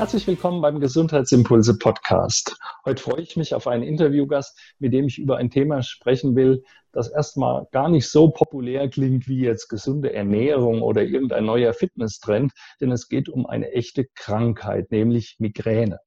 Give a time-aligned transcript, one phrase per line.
[0.00, 2.56] Herzlich willkommen beim Gesundheitsimpulse Podcast.
[2.86, 6.64] Heute freue ich mich auf einen Interviewgast, mit dem ich über ein Thema sprechen will,
[6.90, 12.52] das erstmal gar nicht so populär klingt wie jetzt gesunde Ernährung oder irgendein neuer Fitnesstrend,
[12.80, 15.98] denn es geht um eine echte Krankheit, nämlich Migräne.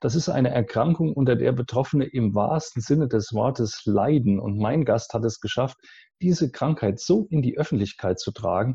[0.00, 4.40] Das ist eine Erkrankung, unter der Betroffene im wahrsten Sinne des Wortes leiden.
[4.40, 5.76] Und mein Gast hat es geschafft,
[6.20, 8.74] diese Krankheit so in die Öffentlichkeit zu tragen,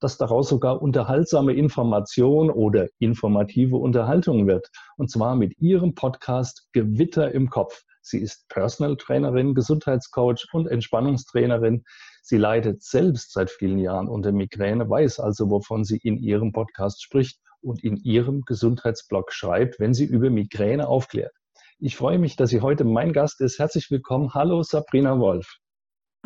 [0.00, 4.68] dass daraus sogar unterhaltsame Information oder informative Unterhaltung wird.
[4.96, 7.82] Und zwar mit ihrem Podcast Gewitter im Kopf.
[8.02, 11.82] Sie ist Personal Trainerin, Gesundheitscoach und Entspannungstrainerin.
[12.22, 17.02] Sie leidet selbst seit vielen Jahren unter Migräne, weiß also, wovon sie in ihrem Podcast
[17.02, 21.32] spricht und in ihrem Gesundheitsblog schreibt, wenn sie über Migräne aufklärt.
[21.78, 23.58] Ich freue mich, dass sie heute mein Gast ist.
[23.58, 24.32] Herzlich willkommen.
[24.34, 25.58] Hallo Sabrina Wolf.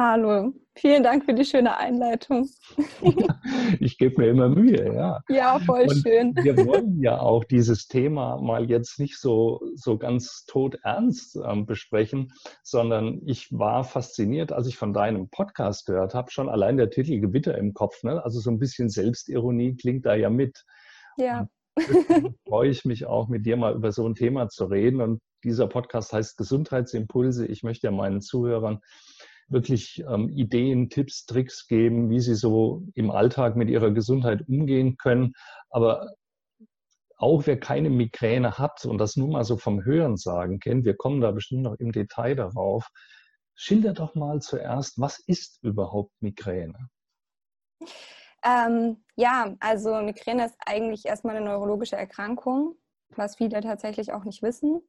[0.02, 2.48] Hallo, vielen Dank für die schöne Einleitung.
[3.80, 5.20] ich gebe mir immer Mühe, ja.
[5.28, 6.34] Ja, voll Und schön.
[6.42, 11.66] Wir wollen ja auch dieses Thema mal jetzt nicht so, so ganz tot ernst ähm,
[11.66, 16.88] besprechen, sondern ich war fasziniert, als ich von deinem Podcast gehört habe, schon allein der
[16.88, 18.24] Titel Gewitter im Kopf, ne?
[18.24, 20.64] also so ein bisschen Selbstironie klingt da ja mit.
[21.18, 21.46] Ja.
[22.48, 25.02] freue ich mich auch, mit dir mal über so ein Thema zu reden.
[25.02, 27.46] Und dieser Podcast heißt Gesundheitsimpulse.
[27.46, 28.80] Ich möchte ja meinen Zuhörern
[29.50, 34.96] wirklich ähm, Ideen, Tipps, Tricks geben, wie sie so im Alltag mit ihrer Gesundheit umgehen
[34.96, 35.32] können.
[35.70, 36.14] Aber
[37.16, 41.20] auch wer keine Migräne hat und das nur mal so vom Hörensagen kennt, wir kommen
[41.20, 42.88] da bestimmt noch im Detail darauf,
[43.54, 46.88] schilder doch mal zuerst, was ist überhaupt Migräne?
[48.42, 52.76] Ähm, ja, also Migräne ist eigentlich erstmal eine neurologische Erkrankung,
[53.16, 54.80] was viele tatsächlich auch nicht wissen.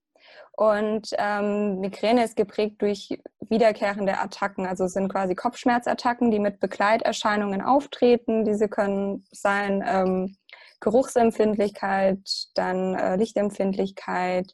[0.51, 4.65] Und ähm, Migräne ist geprägt durch wiederkehrende Attacken.
[4.65, 8.45] Also sind quasi Kopfschmerzattacken, die mit Begleiterscheinungen auftreten.
[8.45, 10.37] Diese können sein ähm,
[10.79, 12.19] Geruchsempfindlichkeit,
[12.55, 14.53] dann äh, Lichtempfindlichkeit,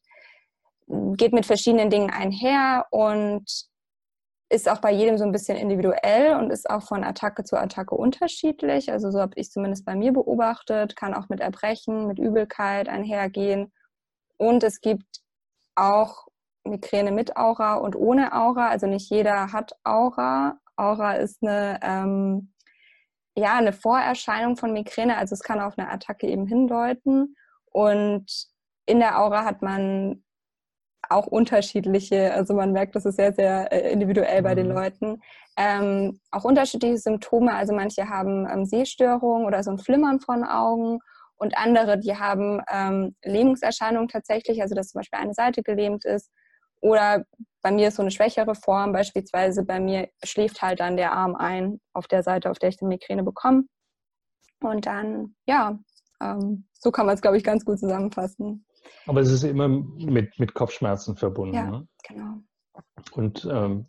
[0.87, 3.67] geht mit verschiedenen Dingen einher und
[4.49, 7.95] ist auch bei jedem so ein bisschen individuell und ist auch von Attacke zu Attacke
[7.95, 8.91] unterschiedlich.
[8.91, 13.73] Also so habe ich zumindest bei mir beobachtet, kann auch mit Erbrechen, mit Übelkeit einhergehen.
[14.37, 15.21] Und es gibt
[15.75, 16.27] auch
[16.63, 18.69] Migräne mit Aura und ohne Aura.
[18.69, 20.59] Also nicht jeder hat Aura.
[20.77, 22.53] Aura ist eine, ähm,
[23.35, 25.17] ja, eine Vorerscheinung von Migräne.
[25.17, 27.35] Also es kann auf eine Attacke eben hindeuten.
[27.71, 28.47] Und
[28.85, 30.23] in der Aura hat man
[31.09, 34.73] auch unterschiedliche, also man merkt, das ist sehr, sehr äh, individuell bei den mhm.
[34.73, 35.21] Leuten,
[35.57, 37.53] ähm, auch unterschiedliche Symptome.
[37.53, 40.99] Also manche haben ähm, Sehstörungen oder so ein Flimmern von Augen
[41.37, 46.31] und andere, die haben ähm, Lähmungserscheinungen tatsächlich, also dass zum Beispiel eine Seite gelähmt ist.
[46.81, 47.25] Oder
[47.61, 51.35] bei mir ist so eine schwächere Form, beispielsweise bei mir schläft halt dann der Arm
[51.35, 53.63] ein auf der Seite, auf der ich die Migräne bekomme.
[54.61, 55.77] Und dann, ja,
[56.21, 58.65] ähm, so kann man es, glaube ich, ganz gut zusammenfassen.
[59.05, 61.55] Aber es ist immer mit, mit Kopfschmerzen verbunden.
[61.55, 61.87] Ja, ne?
[62.07, 62.41] genau.
[63.11, 63.85] Und ähm,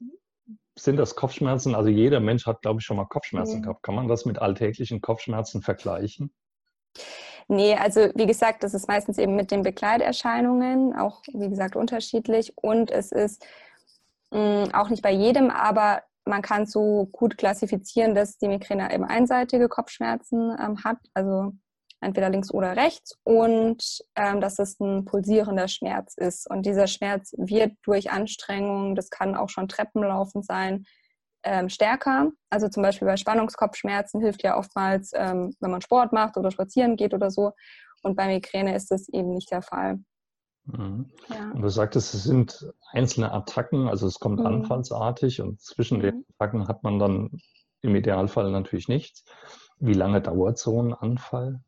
[0.79, 1.75] sind das Kopfschmerzen?
[1.75, 3.63] Also jeder Mensch hat, glaube ich, schon mal Kopfschmerzen mhm.
[3.63, 3.83] gehabt.
[3.83, 6.33] Kann man das mit alltäglichen Kopfschmerzen vergleichen?
[7.49, 12.53] Nee, also wie gesagt, das ist meistens eben mit den Begleiterscheinungen, auch wie gesagt unterschiedlich.
[12.57, 13.45] Und es ist
[14.31, 18.93] mh, mm, auch nicht bei jedem, aber man kann so gut klassifizieren, dass die Migräne
[18.93, 21.55] eben einseitige Kopfschmerzen ähm, hat, also
[22.01, 23.83] entweder links oder rechts, und
[24.15, 26.49] ähm, dass es ein pulsierender Schmerz ist.
[26.49, 30.85] Und dieser Schmerz wird durch Anstrengung, das kann auch schon Treppenlaufen sein,
[31.43, 32.31] ähm, stärker.
[32.51, 36.97] Also zum Beispiel bei Spannungskopfschmerzen hilft ja oftmals, ähm, wenn man Sport macht oder spazieren
[36.97, 37.53] geht oder so.
[38.03, 39.99] Und bei Migräne ist das eben nicht der Fall.
[40.65, 41.11] Mhm.
[41.29, 41.51] Ja.
[41.53, 44.47] Und du sagtest, es sind einzelne Attacken, also es kommt mhm.
[44.47, 46.03] anfallsartig und zwischen mhm.
[46.03, 47.31] den Attacken hat man dann
[47.81, 49.25] im Idealfall natürlich nichts.
[49.79, 51.61] Wie lange dauert so ein Anfall?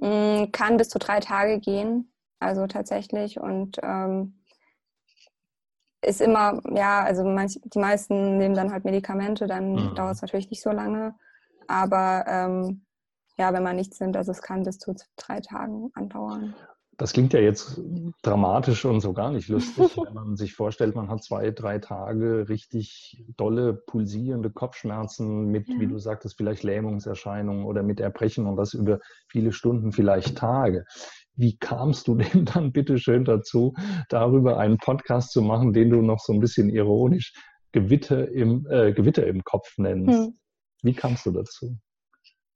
[0.00, 3.40] Mm, kann bis zu drei Tage gehen, also tatsächlich.
[3.40, 4.38] Und ähm,
[6.02, 9.94] ist immer, ja, also manch, die meisten nehmen dann halt Medikamente, dann mhm.
[9.94, 11.14] dauert es natürlich nicht so lange.
[11.66, 12.86] Aber ähm,
[13.36, 16.54] ja, wenn man nichts nimmt, also es kann bis zu drei Tagen andauern.
[16.98, 17.80] Das klingt ja jetzt
[18.22, 22.48] dramatisch und so gar nicht lustig, wenn man sich vorstellt, man hat zwei, drei Tage
[22.48, 25.78] richtig dolle, pulsierende Kopfschmerzen mit, ja.
[25.78, 28.98] wie du sagtest, vielleicht Lähmungserscheinungen oder mit Erbrechen und das über
[29.28, 30.84] viele Stunden, vielleicht Tage.
[31.36, 33.74] wie kamst du denn dann bitte schön dazu,
[34.08, 37.32] darüber einen Podcast zu machen, den du noch so ein bisschen ironisch
[37.70, 40.18] Gewitter im, äh, Gewitter im Kopf nennst?
[40.18, 40.38] Hm.
[40.82, 41.78] Wie kamst du dazu?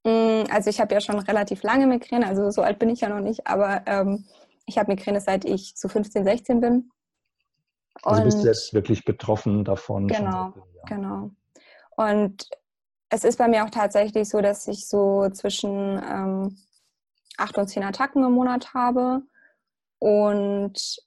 [0.03, 3.09] Mm, also ich habe ja schon relativ lange Migräne, also so alt bin ich ja
[3.09, 4.25] noch nicht, aber ähm,
[4.65, 6.89] ich habe Migräne seit ich so 15, 16 bin.
[8.01, 10.07] Also und bist du jetzt wirklich betroffen davon?
[10.07, 10.53] Genau,
[10.87, 11.31] genau.
[11.95, 12.49] Und
[13.09, 16.57] es ist bei mir auch tatsächlich so, dass ich so zwischen ähm,
[17.37, 19.21] acht und zehn Attacken im Monat habe.
[19.99, 20.97] Und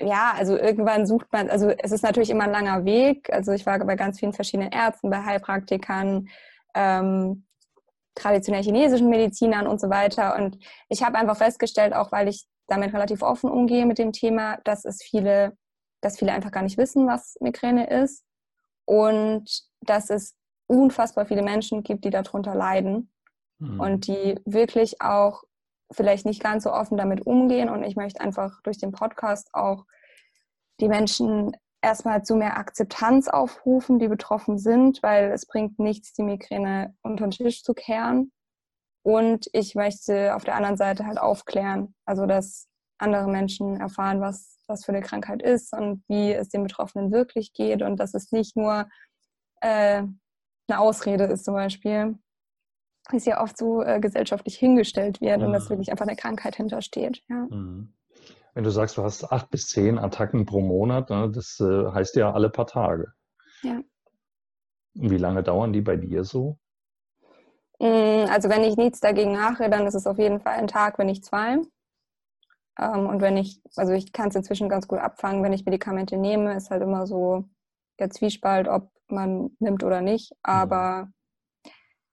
[0.00, 3.32] ja, also irgendwann sucht man, also es ist natürlich immer ein langer Weg.
[3.32, 6.28] Also ich war bei ganz vielen verschiedenen Ärzten, bei Heilpraktikern,
[6.74, 7.46] ähm,
[8.14, 10.36] traditionell chinesischen Medizinern und so weiter.
[10.36, 10.58] Und
[10.88, 14.84] ich habe einfach festgestellt, auch weil ich damit relativ offen umgehe mit dem Thema, dass
[14.84, 15.56] es viele,
[16.00, 18.24] dass viele einfach gar nicht wissen, was Migräne ist
[18.86, 19.44] und
[19.80, 20.34] dass es
[20.66, 23.12] unfassbar viele Menschen gibt, die darunter leiden
[23.58, 23.80] mhm.
[23.80, 25.42] und die wirklich auch
[25.90, 27.68] vielleicht nicht ganz so offen damit umgehen.
[27.68, 29.84] Und ich möchte einfach durch den Podcast auch
[30.80, 31.52] die Menschen
[31.84, 37.26] erstmal zu mehr Akzeptanz aufrufen, die betroffen sind, weil es bringt nichts, die Migräne unter
[37.26, 38.32] den Tisch zu kehren.
[39.02, 44.58] Und ich möchte auf der anderen Seite halt aufklären, also dass andere Menschen erfahren, was
[44.66, 48.32] das für eine Krankheit ist und wie es den Betroffenen wirklich geht und dass es
[48.32, 48.88] nicht nur
[49.60, 50.02] äh,
[50.68, 52.18] eine Ausrede ist zum Beispiel,
[53.10, 55.46] wie es ja oft so äh, gesellschaftlich hingestellt wird mhm.
[55.46, 55.70] und dass mhm.
[55.70, 57.22] wirklich einfach eine Krankheit hintersteht.
[57.28, 57.46] Ja.
[57.50, 57.92] Mhm.
[58.54, 62.14] Wenn du sagst, du hast acht bis zehn Attacken pro Monat, ne, das äh, heißt
[62.16, 63.12] ja alle paar Tage.
[63.62, 63.80] Ja.
[64.94, 66.58] Wie lange dauern die bei dir so?
[67.80, 70.98] Mm, also wenn ich nichts dagegen mache, dann ist es auf jeden Fall ein Tag,
[70.98, 71.58] wenn nicht zwei.
[72.78, 76.16] Ähm, und wenn ich, also ich kann es inzwischen ganz gut abfangen, wenn ich Medikamente
[76.16, 77.48] nehme, ist halt immer so
[77.98, 80.30] der Zwiespalt, ob man nimmt oder nicht.
[80.32, 80.38] Mhm.
[80.42, 81.08] Aber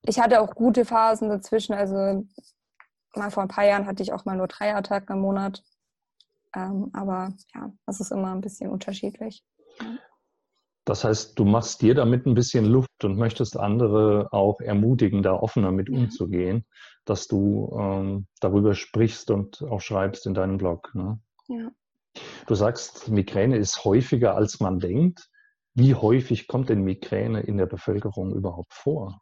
[0.03, 1.73] ich hatte auch gute Phasen dazwischen.
[1.73, 2.25] Also
[3.15, 5.63] mal vor ein paar Jahren hatte ich auch mal nur drei Attacken im Monat.
[6.56, 9.44] Ähm, aber ja, das ist immer ein bisschen unterschiedlich.
[10.86, 15.33] Das heißt, du machst dir damit ein bisschen Luft und möchtest andere auch ermutigen, da
[15.33, 16.65] offener mit umzugehen,
[17.06, 20.92] dass du ähm, darüber sprichst und auch schreibst in deinem Blog.
[20.95, 21.19] Ne?
[21.48, 21.71] Ja.
[22.48, 25.30] Du sagst, Migräne ist häufiger, als man denkt.
[25.74, 29.21] Wie häufig kommt denn Migräne in der Bevölkerung überhaupt vor?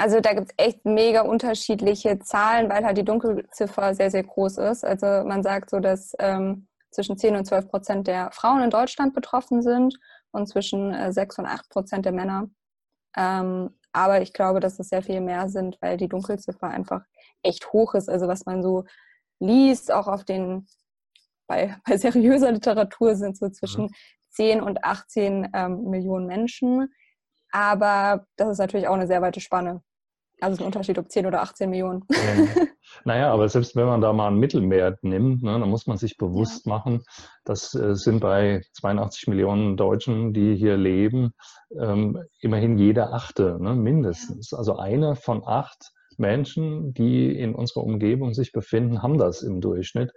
[0.00, 4.56] Also da gibt es echt mega unterschiedliche Zahlen, weil halt die Dunkelziffer sehr, sehr groß
[4.56, 4.82] ist.
[4.82, 9.12] Also man sagt so, dass ähm, zwischen 10 und 12 Prozent der Frauen in Deutschland
[9.12, 9.98] betroffen sind
[10.30, 12.48] und zwischen äh, 6 und 8 Prozent der Männer.
[13.14, 17.02] Ähm, aber ich glaube, dass es sehr viel mehr sind, weil die Dunkelziffer einfach
[17.42, 18.08] echt hoch ist.
[18.08, 18.84] Also was man so
[19.38, 20.66] liest, auch auf den,
[21.46, 23.94] bei, bei seriöser Literatur sind so zwischen mhm.
[24.30, 26.90] 10 und 18 ähm, Millionen Menschen.
[27.50, 29.82] Aber das ist natürlich auch eine sehr weite Spanne.
[30.40, 32.04] Also es ist ein Unterschied, ob 10 oder 18 Millionen.
[32.10, 32.64] Ja.
[33.04, 36.16] Naja, aber selbst wenn man da mal einen Mittelwert nimmt, ne, dann muss man sich
[36.16, 36.72] bewusst ja.
[36.72, 37.04] machen,
[37.44, 41.32] das äh, sind bei 82 Millionen Deutschen, die hier leben,
[41.78, 44.50] ähm, immerhin jeder Achte, ne, mindestens.
[44.50, 44.58] Ja.
[44.58, 50.12] Also einer von acht Menschen, die in unserer Umgebung sich befinden, haben das im Durchschnitt.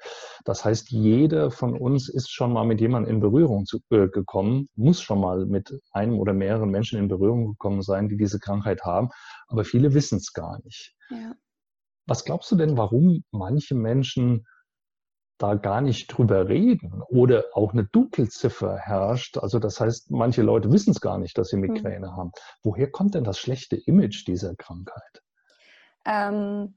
[0.45, 4.69] Das heißt, jeder von uns ist schon mal mit jemandem in Berührung zu, äh, gekommen,
[4.75, 8.83] muss schon mal mit einem oder mehreren Menschen in Berührung gekommen sein, die diese Krankheit
[8.83, 9.09] haben.
[9.47, 10.93] Aber viele wissen es gar nicht.
[11.09, 11.33] Ja.
[12.05, 14.45] Was glaubst du denn, warum manche Menschen
[15.37, 19.37] da gar nicht drüber reden oder auch eine Dunkelziffer herrscht.
[19.37, 21.73] Also das heißt, manche Leute wissen es gar nicht, dass sie hm.
[21.73, 22.15] Migräne mhm.
[22.15, 22.31] haben.
[22.63, 25.21] Woher kommt denn das schlechte Image dieser Krankheit?
[26.05, 26.75] Ähm,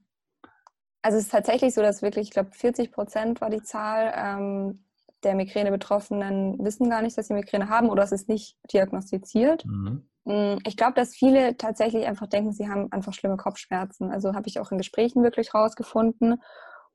[1.01, 4.83] also es ist tatsächlich so, dass wirklich, ich glaube, 40 Prozent war die Zahl ähm,
[5.23, 9.65] der Migräne-Betroffenen wissen gar nicht, dass sie Migräne haben oder es ist nicht diagnostiziert.
[9.65, 10.07] Mhm.
[10.25, 14.11] Mm, ich glaube, dass viele tatsächlich einfach denken, sie haben einfach schlimme Kopfschmerzen.
[14.11, 16.41] Also habe ich auch in Gesprächen wirklich rausgefunden.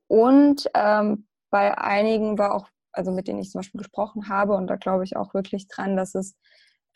[0.07, 4.67] Und ähm, bei einigen war auch, also mit denen ich zum Beispiel gesprochen habe, und
[4.67, 6.35] da glaube ich auch wirklich dran, dass es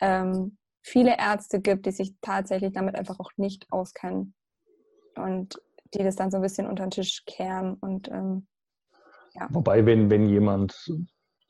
[0.00, 4.34] ähm, viele Ärzte gibt, die sich tatsächlich damit einfach auch nicht auskennen
[5.18, 5.60] und
[5.94, 7.74] die das dann so ein bisschen unter den Tisch kehren.
[7.74, 8.46] Und, ähm,
[9.34, 9.48] ja.
[9.50, 10.90] Wobei, wenn, wenn jemand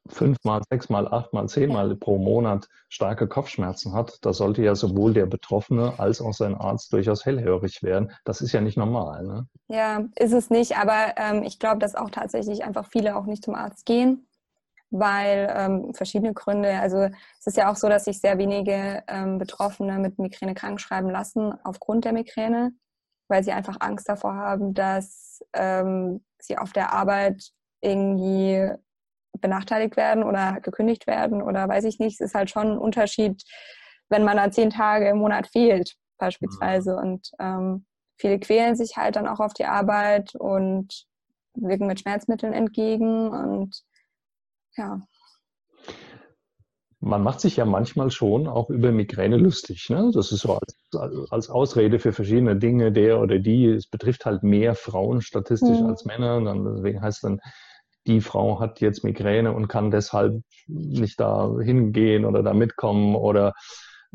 [0.08, 1.96] fünfmal, sechsmal, achtmal, zehnmal ja.
[1.98, 6.92] pro Monat starke Kopfschmerzen hat, da sollte ja sowohl der Betroffene als auch sein Arzt
[6.92, 8.12] durchaus hellhörig werden.
[8.24, 9.24] Das ist ja nicht normal.
[9.24, 9.46] Ne?
[9.68, 13.44] Ja, ist es nicht, aber ähm, ich glaube, dass auch tatsächlich einfach viele auch nicht
[13.44, 14.26] zum Arzt gehen,
[14.90, 17.08] weil ähm, verschiedene Gründe, also
[17.38, 21.10] es ist ja auch so, dass sich sehr wenige ähm, Betroffene mit Migräne krank schreiben
[21.10, 22.72] lassen aufgrund der Migräne
[23.28, 28.70] weil sie einfach Angst davor haben, dass ähm, sie auf der Arbeit irgendwie
[29.40, 32.20] benachteiligt werden oder gekündigt werden oder weiß ich nicht.
[32.20, 33.42] Es ist halt schon ein Unterschied,
[34.08, 36.92] wenn man da zehn Tage im Monat fehlt, beispielsweise.
[36.92, 36.98] Mhm.
[36.98, 41.06] Und ähm, viele quälen sich halt dann auch auf die Arbeit und
[41.54, 43.82] wirken mit Schmerzmitteln entgegen und
[44.76, 45.00] ja.
[47.00, 49.88] Man macht sich ja manchmal schon auch über Migräne lustig.
[49.88, 50.10] Ne?
[50.12, 53.66] Das ist so als, als, Ausrede für verschiedene Dinge, der oder die.
[53.66, 55.86] Es betrifft halt mehr Frauen statistisch mhm.
[55.86, 56.42] als Männer.
[56.42, 57.40] Dann, deswegen heißt dann,
[58.08, 63.52] die Frau hat jetzt Migräne und kann deshalb nicht da hingehen oder da mitkommen oder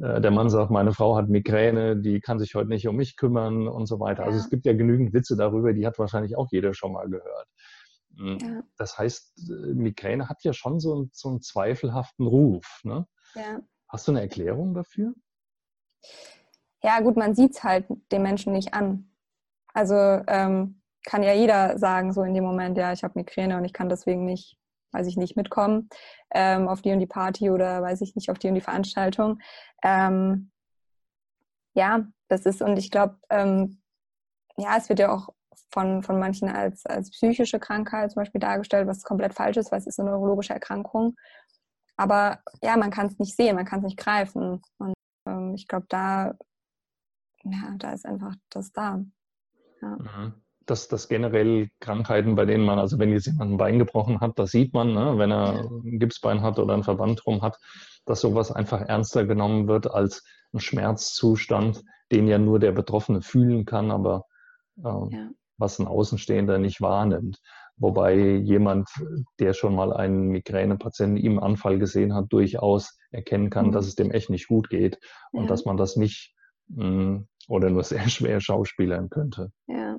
[0.02, 3.16] äh, der Mann sagt, meine Frau hat Migräne, die kann sich heute nicht um mich
[3.16, 4.24] kümmern und so weiter.
[4.24, 4.28] Ja.
[4.28, 7.48] Also es gibt ja genügend Witze darüber, die hat wahrscheinlich auch jeder schon mal gehört.
[8.18, 8.64] Hm, ja.
[8.78, 12.82] Das heißt, äh, Migräne hat ja schon so, so einen zweifelhaften Ruf.
[12.84, 13.08] Ne?
[13.36, 13.60] Ja.
[13.90, 15.14] Hast du eine Erklärung dafür?
[16.82, 19.10] Ja, gut, man sieht es halt den Menschen nicht an.
[19.74, 23.66] Also ähm, kann ja jeder sagen, so in dem Moment, ja, ich habe Migräne und
[23.66, 24.58] ich kann deswegen nicht,
[24.92, 25.90] weiß ich nicht, mitkommen
[26.32, 29.40] ähm, auf die und die Party oder weiß ich nicht, auf die und die Veranstaltung.
[29.84, 30.52] Ähm,
[31.74, 33.82] ja, das ist, und ich glaube, ähm,
[34.58, 35.30] ja, es wird ja auch
[35.74, 39.80] von, von manchen als, als psychische Krankheit zum Beispiel dargestellt, was komplett falsch ist, weil
[39.80, 41.16] es ist eine neurologische Erkrankung.
[41.98, 44.62] Aber ja, man kann es nicht sehen, man kann es nicht greifen.
[44.78, 44.94] Und
[45.28, 46.36] ähm, ich glaube, da,
[47.44, 49.04] ja, da ist einfach das da.
[49.82, 49.98] Ja.
[49.98, 50.34] Mhm
[50.66, 54.40] dass das generell Krankheiten, bei denen man, also wenn jetzt jemand ein Bein gebrochen hat,
[54.40, 57.60] das sieht man, ne, wenn er ein Gipsbein hat oder ein Verband drum hat,
[58.06, 63.66] dass sowas einfach ernster genommen wird als ein Schmerzzustand, den ja nur der Betroffene fühlen
[63.66, 64.26] kann, aber
[64.78, 65.30] äh, ja.
[65.64, 67.40] Was ein Außenstehender nicht wahrnimmt.
[67.78, 68.90] Wobei jemand,
[69.40, 73.72] der schon mal einen Migränepatienten im Anfall gesehen hat, durchaus erkennen kann, mhm.
[73.72, 75.00] dass es dem echt nicht gut geht
[75.32, 75.48] und ja.
[75.48, 76.36] dass man das nicht
[76.68, 79.52] mh, hm, oder nur sehr schwer schauspielern könnte.
[79.68, 79.98] Ja.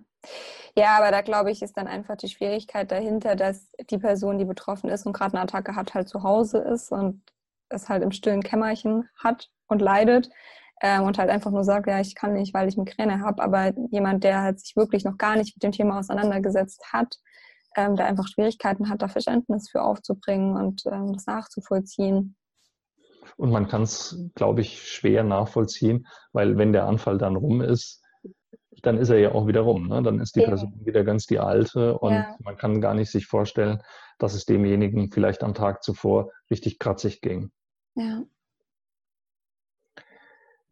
[0.77, 4.45] Ja, aber da glaube ich, ist dann einfach die Schwierigkeit dahinter, dass die Person, die
[4.45, 7.23] betroffen ist und gerade eine Attacke hat, halt zu Hause ist und
[7.69, 10.31] es halt im stillen Kämmerchen hat und leidet
[10.81, 13.43] äh, und halt einfach nur sagt, ja, ich kann nicht, weil ich Migräne habe.
[13.43, 17.19] Aber jemand, der halt sich wirklich noch gar nicht mit dem Thema auseinandergesetzt hat,
[17.77, 22.37] ähm, der einfach Schwierigkeiten hat, da Verständnis für aufzubringen und ähm, das nachzuvollziehen.
[23.37, 28.03] Und man kann es, glaube ich, schwer nachvollziehen, weil wenn der Anfall dann rum ist,
[28.83, 29.89] dann ist er ja auch wieder rum.
[29.89, 30.03] Ne?
[30.03, 30.49] Dann ist die ja.
[30.49, 32.37] Person wieder ganz die alte und ja.
[32.41, 33.83] man kann gar nicht sich vorstellen,
[34.19, 37.51] dass es demjenigen vielleicht am Tag zuvor richtig kratzig ging.
[37.95, 38.23] Ja.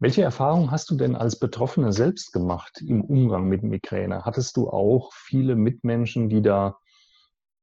[0.03, 4.25] Welche Erfahrungen hast du denn als Betroffene selbst gemacht im Umgang mit Migräne?
[4.25, 6.77] Hattest du auch viele Mitmenschen, die da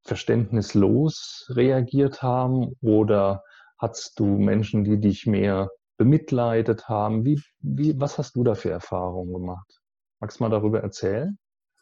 [0.05, 3.45] verständnislos reagiert haben oder
[3.79, 5.69] hattest du Menschen, die dich mehr
[5.99, 7.27] bemitleidet haben?
[7.27, 9.79] Wie, wie, was hast du da für Erfahrungen gemacht?
[10.19, 11.39] Magst du mal darüber erzählen?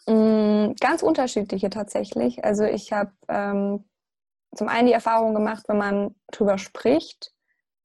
[0.09, 2.45] Mm, ganz unterschiedliche tatsächlich.
[2.45, 3.85] Also ich habe ähm,
[4.57, 7.33] zum einen die Erfahrung gemacht, wenn man drüber spricht,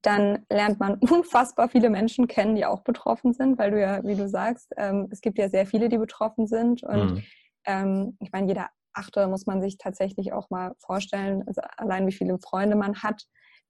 [0.04, 4.16] dann lernt man unfassbar viele Menschen kennen, die auch betroffen sind, weil du ja, wie
[4.16, 6.84] du sagst, ähm, es gibt ja sehr viele, die betroffen sind.
[6.84, 7.24] Und mhm.
[7.66, 12.12] ähm, ich meine, jeder Achte muss man sich tatsächlich auch mal vorstellen, also allein wie
[12.12, 13.26] viele Freunde man hat,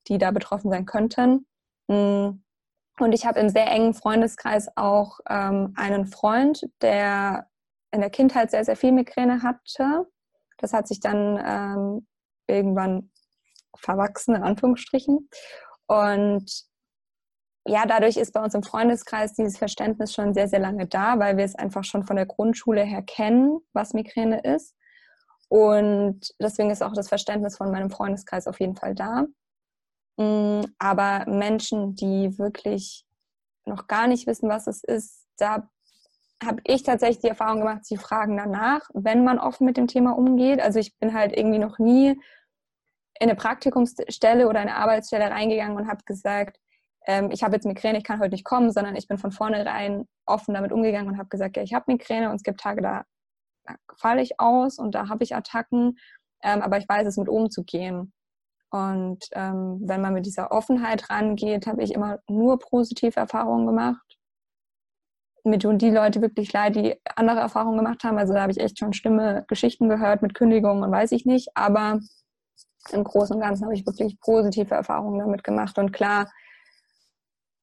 [0.07, 1.47] die da betroffen sein könnten.
[1.87, 2.43] Mhm.
[2.99, 7.47] Und ich habe im sehr engen Freundeskreis auch ähm, einen Freund, der
[7.91, 10.07] in der Kindheit sehr, sehr viel Migräne hatte.
[10.57, 12.07] Das hat sich dann ähm,
[12.47, 13.11] irgendwann
[13.75, 15.29] verwachsen, in Anführungsstrichen.
[15.93, 16.65] Und
[17.67, 21.37] ja, dadurch ist bei uns im Freundeskreis dieses Verständnis schon sehr, sehr lange da, weil
[21.37, 24.75] wir es einfach schon von der Grundschule her kennen, was Migräne ist.
[25.49, 29.27] Und deswegen ist auch das Verständnis von meinem Freundeskreis auf jeden Fall da.
[30.17, 33.05] Mm, aber Menschen, die wirklich
[33.65, 35.69] noch gar nicht wissen, was es ist, da
[36.43, 40.17] habe ich tatsächlich die Erfahrung gemacht, sie fragen danach, wenn man offen mit dem Thema
[40.17, 40.59] umgeht.
[40.59, 42.19] Also ich bin halt irgendwie noch nie
[43.23, 46.59] in eine Praktikumsstelle oder eine Arbeitsstelle reingegangen und habe gesagt,
[47.07, 50.05] ähm, ich habe jetzt Migräne, ich kann heute nicht kommen, sondern ich bin von vornherein
[50.25, 53.05] offen damit umgegangen und habe gesagt, ja, ich habe Migräne und es gibt Tage, da,
[53.97, 55.97] falle ich aus und da habe ich Attacken,
[56.43, 58.11] ähm, aber ich weiß es mit umzugehen.
[58.71, 64.17] Und ähm, wenn man mit dieser Offenheit rangeht, habe ich immer nur positive Erfahrungen gemacht.
[65.45, 68.17] Mir tun die Leute wirklich leid, die andere Erfahrungen gemacht haben.
[68.17, 71.55] Also da habe ich echt schon schlimme Geschichten gehört mit Kündigungen und weiß ich nicht.
[71.55, 71.99] Aber
[72.91, 75.77] im Großen und Ganzen habe ich wirklich positive Erfahrungen damit gemacht.
[75.77, 76.31] Und klar,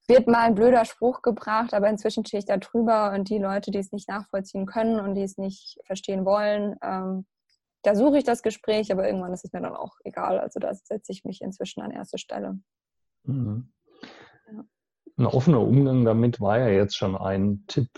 [0.08, 3.70] wird mal ein blöder Spruch gebracht, aber inzwischen stehe ich da drüber und die Leute,
[3.70, 7.26] die es nicht nachvollziehen können und die es nicht verstehen wollen, ähm,
[7.82, 10.38] da suche ich das Gespräch, aber irgendwann ist es mir dann auch egal.
[10.38, 12.58] Also da setze ich mich inzwischen an erste Stelle.
[13.24, 13.72] Mhm.
[14.52, 14.64] Ja.
[15.16, 17.90] Ein offener Umgang damit war ja jetzt schon ein Tipp.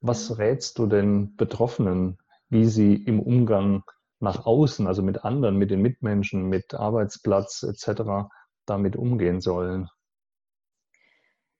[0.00, 3.84] Was rätst du denn Betroffenen, wie sie im Umgang
[4.20, 8.28] nach außen, also mit anderen, mit den Mitmenschen, mit Arbeitsplatz etc.,
[8.64, 9.88] damit umgehen sollen?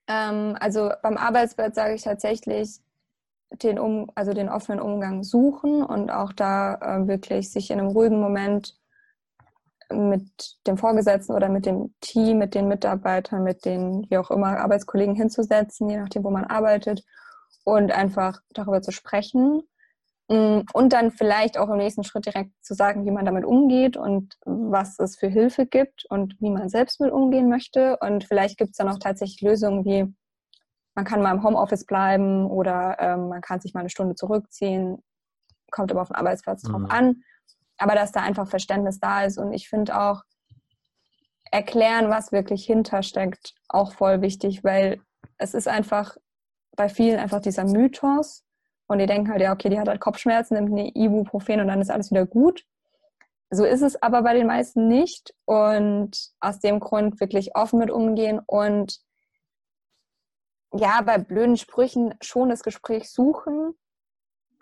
[0.07, 2.79] Ähm, also beim Arbeitsplatz sage ich tatsächlich,
[3.63, 7.89] den, um, also den offenen Umgang suchen und auch da äh, wirklich sich in einem
[7.89, 8.77] ruhigen Moment
[9.89, 14.57] mit dem Vorgesetzten oder mit dem Team, mit den Mitarbeitern, mit den, wie auch immer,
[14.59, 17.05] Arbeitskollegen hinzusetzen, je nachdem, wo man arbeitet
[17.63, 19.63] und einfach darüber zu sprechen
[20.27, 24.35] und dann vielleicht auch im nächsten Schritt direkt zu sagen, wie man damit umgeht und
[24.45, 27.97] was es für Hilfe gibt und wie man selbst mit umgehen möchte.
[28.01, 30.13] Und vielleicht gibt es dann auch tatsächlich Lösungen wie,
[30.95, 34.97] man kann mal im Homeoffice bleiben oder ähm, man kann sich mal eine Stunde zurückziehen,
[35.71, 36.91] kommt aber auf den Arbeitsplatz drauf mhm.
[36.91, 37.23] an
[37.77, 39.37] aber dass da einfach Verständnis da ist.
[39.37, 40.23] Und ich finde auch,
[41.49, 44.99] erklären, was wirklich hintersteckt, auch voll wichtig, weil
[45.37, 46.17] es ist einfach
[46.75, 48.43] bei vielen einfach dieser Mythos
[48.87, 51.81] und die denken halt, ja, okay, die hat halt Kopfschmerzen, nimmt eine Ibuprofen und dann
[51.81, 52.65] ist alles wieder gut.
[53.49, 57.89] So ist es aber bei den meisten nicht und aus dem Grund wirklich offen mit
[57.89, 58.99] umgehen und
[60.73, 63.73] ja, bei blöden Sprüchen schon das Gespräch suchen,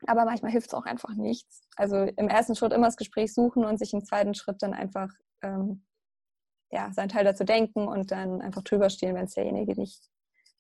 [0.05, 1.67] aber manchmal hilft es auch einfach nichts.
[1.75, 5.09] Also im ersten Schritt immer das Gespräch suchen und sich im zweiten Schritt dann einfach
[5.41, 5.83] ähm,
[6.71, 10.03] ja, seinen Teil dazu denken und dann einfach drüber stehen, wenn es derjenige nicht,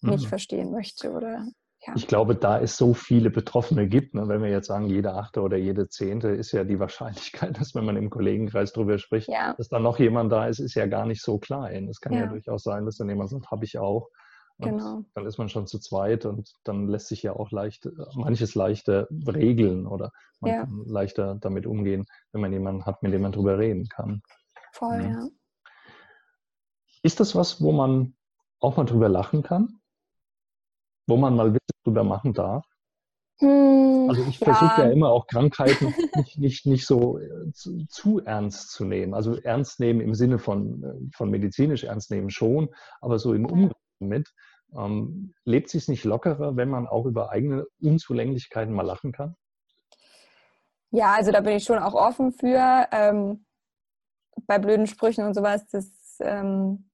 [0.01, 0.11] mhm.
[0.11, 1.11] nicht verstehen möchte.
[1.11, 1.47] Oder,
[1.85, 1.93] ja.
[1.95, 5.41] Ich glaube, da es so viele Betroffene gibt, ne, wenn wir jetzt sagen, jeder Achte
[5.41, 9.53] oder jede Zehnte, ist ja die Wahrscheinlichkeit, dass wenn man im Kollegenkreis drüber spricht, ja.
[9.53, 11.87] dass da noch jemand da ist, ist ja gar nicht so klein.
[11.87, 12.21] Es kann ja.
[12.21, 14.09] ja durchaus sein, dass dann jemand sagt, habe ich auch.
[14.57, 15.03] Und genau.
[15.13, 19.07] Dann ist man schon zu zweit und dann lässt sich ja auch leicht, manches leichter
[19.27, 20.61] regeln oder man ja.
[20.61, 24.21] kann leichter damit umgehen, wenn man jemanden hat, mit dem man drüber reden kann.
[24.71, 25.09] Voll, ja.
[25.09, 25.27] ja.
[27.03, 28.15] Ist das was, wo man
[28.59, 29.79] auch mal drüber lachen kann?
[31.05, 32.65] Wo man mal Witze drüber machen darf?
[33.39, 34.53] Hm, also ich ja.
[34.53, 39.13] versuche ja immer auch Krankheiten nicht, nicht, nicht so äh, zu, zu, ernst zu nehmen.
[39.13, 42.69] Also ernst nehmen im Sinne von, äh, von medizinisch ernst nehmen schon,
[43.01, 44.29] aber so im Umgang mit.
[44.75, 49.35] Ähm, lebt sich nicht lockerer, wenn man auch über eigene Unzulänglichkeiten mal lachen kann?
[50.91, 52.87] Ja, also da bin ich schon auch offen für.
[52.91, 53.45] Ähm,
[54.47, 56.89] bei blöden Sprüchen und sowas, das, ähm,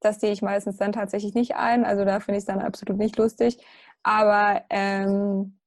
[0.00, 1.84] das sehe ich meistens dann tatsächlich nicht ein.
[1.84, 3.58] Also da finde ich es dann absolut nicht lustig.
[4.02, 5.58] Aber ähm,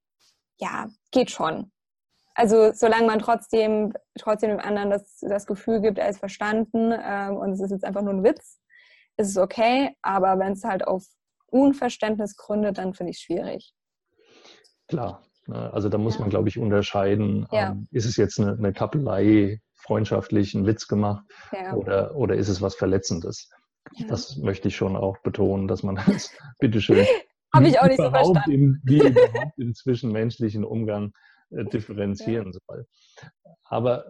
[0.60, 1.72] ja, geht schon.
[2.34, 7.36] Also solange man trotzdem, trotzdem dem anderen das, das Gefühl gibt, er ist verstanden ähm,
[7.36, 8.60] und es ist jetzt einfach nur ein Witz,
[9.18, 11.06] ist es okay, aber wenn es halt auf
[11.48, 13.74] Unverständnis gründet, dann finde ich es schwierig.
[14.88, 16.22] Klar, ne, also da muss ja.
[16.22, 17.72] man, glaube ich, unterscheiden, ja.
[17.72, 21.74] ähm, ist es jetzt eine, eine Kappelei, freundschaftlich einen Witz gemacht ja.
[21.74, 23.50] oder, oder ist es was Verletzendes?
[24.08, 27.06] Das möchte ich schon auch betonen, dass man das bitteschön
[27.54, 28.52] Habe ich auch nicht so verstanden.
[28.52, 31.14] Im, wie überhaupt im zwischenmenschlichen Umgang
[31.50, 32.88] äh, differenzieren soll.
[33.66, 34.06] Aber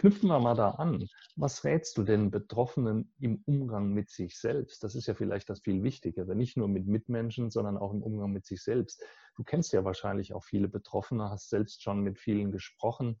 [0.00, 1.06] Knüpfen wir mal da an.
[1.36, 4.82] Was rätst du denn Betroffenen im Umgang mit sich selbst?
[4.82, 8.32] Das ist ja vielleicht das viel Wichtigere, nicht nur mit Mitmenschen, sondern auch im Umgang
[8.32, 9.04] mit sich selbst.
[9.36, 13.20] Du kennst ja wahrscheinlich auch viele Betroffene, hast selbst schon mit vielen gesprochen.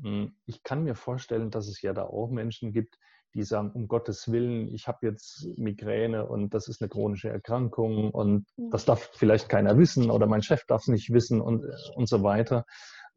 [0.00, 2.98] Hm, ich kann mir vorstellen, dass es ja da auch Menschen gibt,
[3.34, 8.10] die sagen, um Gottes Willen, ich habe jetzt Migräne und das ist eine chronische Erkrankung
[8.10, 11.64] und das darf vielleicht keiner wissen oder mein Chef darf es nicht wissen und,
[11.94, 12.64] und so weiter.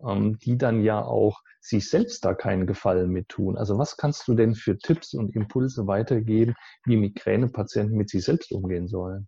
[0.03, 3.55] Ähm, die dann ja auch sich selbst da keinen Gefallen mit tun.
[3.55, 8.51] Also was kannst du denn für Tipps und Impulse weitergeben, wie Migränepatienten mit sich selbst
[8.51, 9.27] umgehen sollen?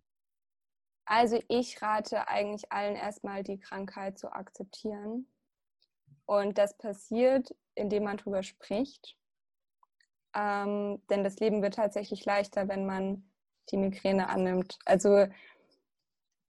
[1.06, 5.28] Also ich rate eigentlich allen erstmal die Krankheit zu akzeptieren.
[6.26, 9.16] Und das passiert, indem man darüber spricht.
[10.34, 13.24] Ähm, denn das Leben wird tatsächlich leichter, wenn man
[13.70, 14.78] die Migräne annimmt.
[14.84, 15.26] Also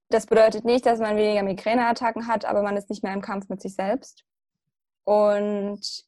[0.08, 3.48] das bedeutet nicht, dass man weniger Migräneattacken hat, aber man ist nicht mehr im Kampf
[3.48, 4.24] mit sich selbst.
[5.04, 6.04] Und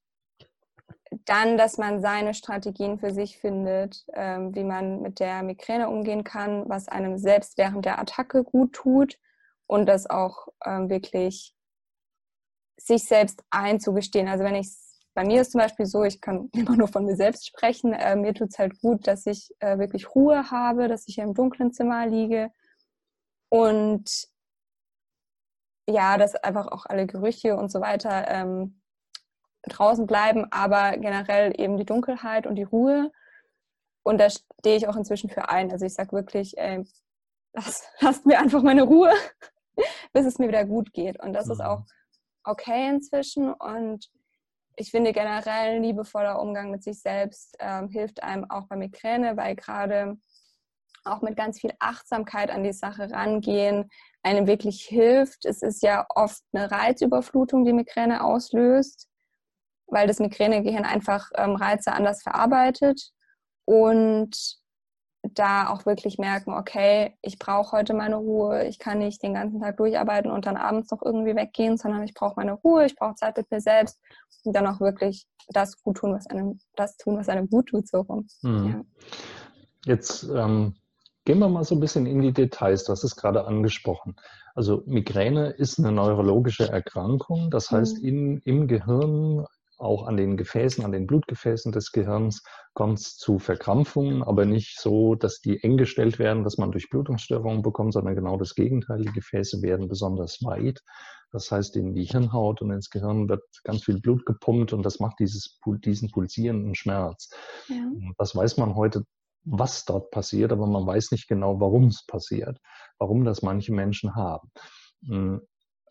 [1.24, 6.24] dann, dass man seine Strategien für sich findet, ähm, wie man mit der Migräne umgehen
[6.24, 9.18] kann, was einem selbst während der Attacke gut tut
[9.66, 11.54] und das auch ähm, wirklich
[12.76, 14.28] sich selbst einzugestehen.
[14.28, 14.70] Also wenn ich
[15.18, 18.14] bei mir ist zum Beispiel so, ich kann immer nur von mir selbst sprechen, äh,
[18.14, 21.34] mir tut es halt gut, dass ich äh, wirklich Ruhe habe, dass ich hier im
[21.34, 22.52] dunklen Zimmer liege,
[23.48, 24.28] und
[25.88, 28.80] ja, dass einfach auch alle Gerüche und so weiter ähm,
[29.62, 33.10] draußen bleiben, aber generell eben die Dunkelheit und die Ruhe.
[34.04, 35.72] Und da stehe ich auch inzwischen für ein.
[35.72, 36.84] Also ich sage wirklich, ey,
[37.54, 39.12] lass, lasst mir einfach meine Ruhe,
[40.12, 41.18] bis es mir wieder gut geht.
[41.18, 41.52] Und das mhm.
[41.52, 41.82] ist auch
[42.44, 43.52] okay inzwischen.
[43.52, 44.10] Und
[44.78, 49.56] ich finde generell liebevoller Umgang mit sich selbst ähm, hilft einem auch bei Migräne, weil
[49.56, 50.16] gerade
[51.04, 53.90] auch mit ganz viel Achtsamkeit an die Sache rangehen,
[54.22, 55.46] einem wirklich hilft.
[55.46, 59.08] Es ist ja oft eine Reizüberflutung, die Migräne auslöst,
[59.86, 63.10] weil das Migränegehirn einfach ähm, Reize anders verarbeitet.
[63.64, 64.57] Und
[65.34, 69.60] da auch wirklich merken, okay, ich brauche heute meine Ruhe, ich kann nicht den ganzen
[69.60, 73.14] Tag durcharbeiten und dann abends noch irgendwie weggehen, sondern ich brauche meine Ruhe, ich brauche
[73.14, 73.98] Zeit mit mir selbst
[74.44, 77.88] und dann auch wirklich das gut tun, was einem, das tun, was einem gut tut,
[77.88, 78.26] so rum.
[78.42, 78.66] Mhm.
[78.68, 78.84] Ja.
[79.84, 80.74] Jetzt ähm,
[81.24, 82.84] gehen wir mal so ein bisschen in die Details.
[82.84, 84.16] Du hast es gerade angesprochen.
[84.54, 87.50] Also Migräne ist eine neurologische Erkrankung.
[87.50, 88.08] Das heißt, mhm.
[88.08, 89.46] in, im Gehirn
[89.78, 92.42] auch an den Gefäßen, an den Blutgefäßen des Gehirns
[92.74, 97.62] kommt es zu Verkrampfungen, aber nicht so, dass die eng gestellt werden, dass man Durchblutungsstörungen
[97.62, 99.02] bekommt, sondern genau das Gegenteil.
[99.02, 100.80] Die Gefäße werden besonders weit.
[101.30, 104.98] Das heißt, in die Hirnhaut und ins Gehirn wird ganz viel Blut gepumpt und das
[104.98, 107.30] macht dieses, diesen pulsierenden Schmerz.
[107.68, 107.84] Ja.
[108.16, 109.04] Das weiß man heute,
[109.44, 112.58] was dort passiert, aber man weiß nicht genau, warum es passiert,
[112.98, 114.50] warum das manche Menschen haben.
[115.06, 115.40] Hm,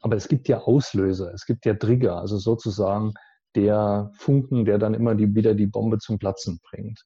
[0.02, 3.13] aber es gibt ja Auslöser, es gibt ja Trigger, also sozusagen
[3.58, 7.04] der Funken, der dann immer die, wieder die Bombe zum Platzen bringt.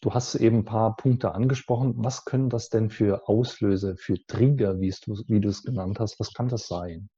[0.00, 1.94] Du hast eben ein paar Punkte angesprochen.
[1.98, 6.20] Was können das denn für Auslöser, für Trigger, wie du, wie du es genannt hast?
[6.20, 7.10] Was kann das sein?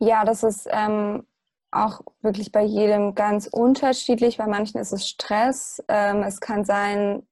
[0.00, 1.26] Ja, das ist ähm,
[1.70, 4.38] auch wirklich bei jedem ganz unterschiedlich.
[4.38, 5.82] Bei manchen ist es Stress.
[5.88, 7.22] Ähm, es kann sein,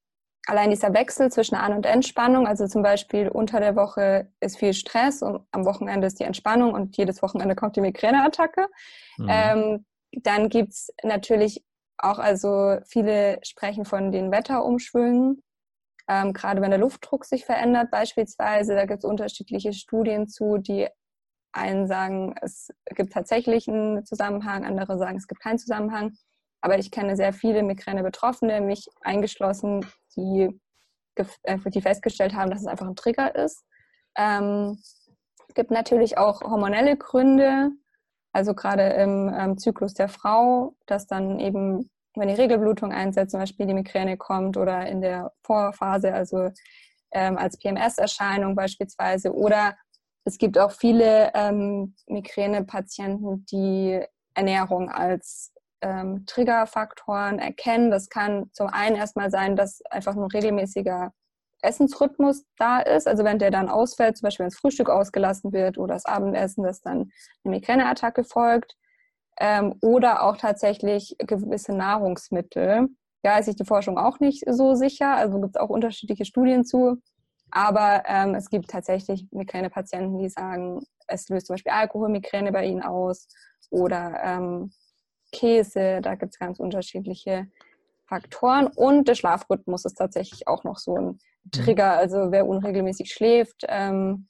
[0.48, 4.72] allein dieser Wechsel zwischen An- und Entspannung, also zum Beispiel unter der Woche ist viel
[4.72, 8.66] Stress und am Wochenende ist die Entspannung und jedes Wochenende kommt die Migräneattacke.
[9.18, 9.28] Mhm.
[9.30, 11.62] Ähm, dann gibt es natürlich
[11.98, 15.42] auch, also viele sprechen von den Wetterumschwüngen,
[16.08, 18.74] ähm, gerade wenn der Luftdruck sich verändert beispielsweise.
[18.74, 20.88] Da gibt es unterschiedliche Studien zu, die
[21.52, 26.12] einen sagen, es gibt tatsächlich einen Zusammenhang, andere sagen, es gibt keinen Zusammenhang.
[26.60, 30.48] Aber ich kenne sehr viele Migräne-Betroffene, mich eingeschlossen, die,
[31.42, 33.64] äh, die festgestellt haben, dass es einfach ein Trigger ist.
[34.16, 34.78] Ähm,
[35.54, 37.70] gibt natürlich auch hormonelle Gründe,
[38.32, 43.40] also gerade im ähm, Zyklus der Frau, dass dann eben, wenn die Regelblutung einsetzt, zum
[43.40, 46.50] Beispiel die Migräne kommt oder in der Vorphase, also
[47.12, 49.32] ähm, als PMS-Erscheinung beispielsweise.
[49.32, 49.76] Oder
[50.24, 54.00] es gibt auch viele ähm, Migräne-Patienten, die
[54.34, 57.90] Ernährung als ähm, Triggerfaktoren erkennen.
[57.90, 61.12] Das kann zum einen erstmal sein, dass einfach ein regelmäßiger
[61.62, 63.08] Essensrhythmus da ist.
[63.08, 66.62] Also wenn der dann ausfällt, zum Beispiel wenn das Frühstück ausgelassen wird oder das Abendessen,
[66.64, 67.10] dass dann
[67.44, 68.76] eine Migräneattacke folgt.
[69.40, 72.88] Ähm, oder auch tatsächlich gewisse Nahrungsmittel.
[73.22, 75.16] Da ist sich die Forschung auch nicht so sicher.
[75.16, 77.00] Also gibt es auch unterschiedliche Studien zu.
[77.50, 82.82] Aber ähm, es gibt tatsächlich Migränepatienten, die sagen, es löst zum Beispiel Alkoholmigräne bei ihnen
[82.82, 83.28] aus
[83.70, 84.72] oder ähm,
[85.32, 87.48] Käse, da gibt es ganz unterschiedliche
[88.06, 88.68] Faktoren.
[88.68, 91.50] Und der Schlafrhythmus ist tatsächlich auch noch so ein mhm.
[91.52, 91.92] Trigger.
[91.92, 94.26] Also wer unregelmäßig schläft, ähm,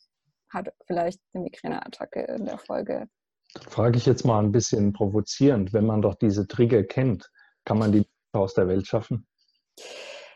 [0.51, 3.07] hat vielleicht eine Migräneattacke in der Folge.
[3.69, 5.73] Frage ich jetzt mal ein bisschen provozierend.
[5.73, 7.31] Wenn man doch diese Trigger kennt,
[7.65, 9.27] kann man die aus der Welt schaffen?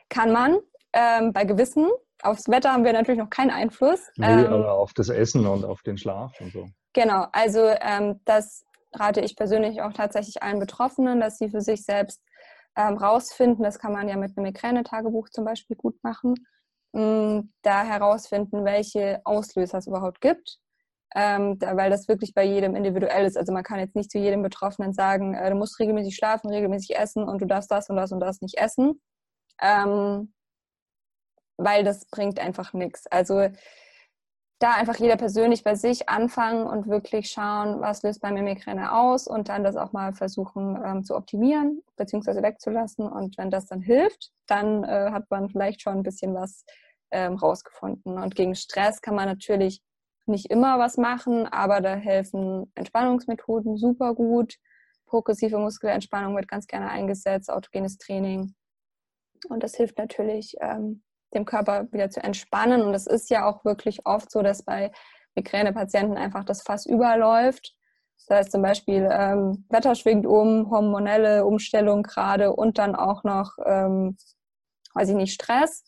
[0.08, 0.58] Kann man.
[0.94, 1.88] Ähm, bei gewissen.
[2.22, 4.00] Aufs Wetter haben wir natürlich noch keinen Einfluss.
[4.16, 6.68] Nee, ähm, aber auf das Essen und auf den Schlaf und so.
[6.92, 11.84] Genau, also ähm, das rate ich persönlich auch tatsächlich allen Betroffenen, dass sie für sich
[11.84, 12.22] selbst
[12.76, 16.34] ähm, rausfinden, das kann man ja mit einem Migränetagebuch zum Beispiel gut machen,
[16.92, 20.58] mh, mm, da herausfinden, welche Auslöser es überhaupt gibt.
[21.14, 23.36] Ähm, da, weil das wirklich bei jedem individuell ist.
[23.36, 26.96] Also man kann jetzt nicht zu jedem Betroffenen sagen, äh, du musst regelmäßig schlafen, regelmäßig
[26.96, 28.98] essen und du darfst das und das und das nicht essen,
[29.60, 30.32] ähm,
[31.58, 33.06] weil das bringt einfach nichts.
[33.08, 33.50] Also
[34.62, 38.92] da einfach jeder persönlich bei sich anfangen und wirklich schauen, was löst bei mir Migräne
[38.92, 42.42] aus und dann das auch mal versuchen ähm, zu optimieren bzw.
[42.42, 43.08] wegzulassen.
[43.08, 46.64] Und wenn das dann hilft, dann äh, hat man vielleicht schon ein bisschen was
[47.10, 48.18] ähm, rausgefunden.
[48.18, 49.82] Und gegen Stress kann man natürlich
[50.26, 54.54] nicht immer was machen, aber da helfen Entspannungsmethoden super gut.
[55.06, 58.54] Progressive Muskelentspannung wird ganz gerne eingesetzt, autogenes Training.
[59.48, 61.02] Und das hilft natürlich, ähm,
[61.34, 62.82] dem Körper wieder zu entspannen.
[62.82, 64.92] Und es ist ja auch wirklich oft so, dass bei
[65.34, 67.74] Migränepatienten einfach das Fass überläuft.
[68.28, 73.56] Das heißt zum Beispiel, ähm, Wetter schwingt um, hormonelle Umstellung gerade und dann auch noch,
[73.64, 74.16] ähm,
[74.94, 75.84] weiß ich nicht, Stress.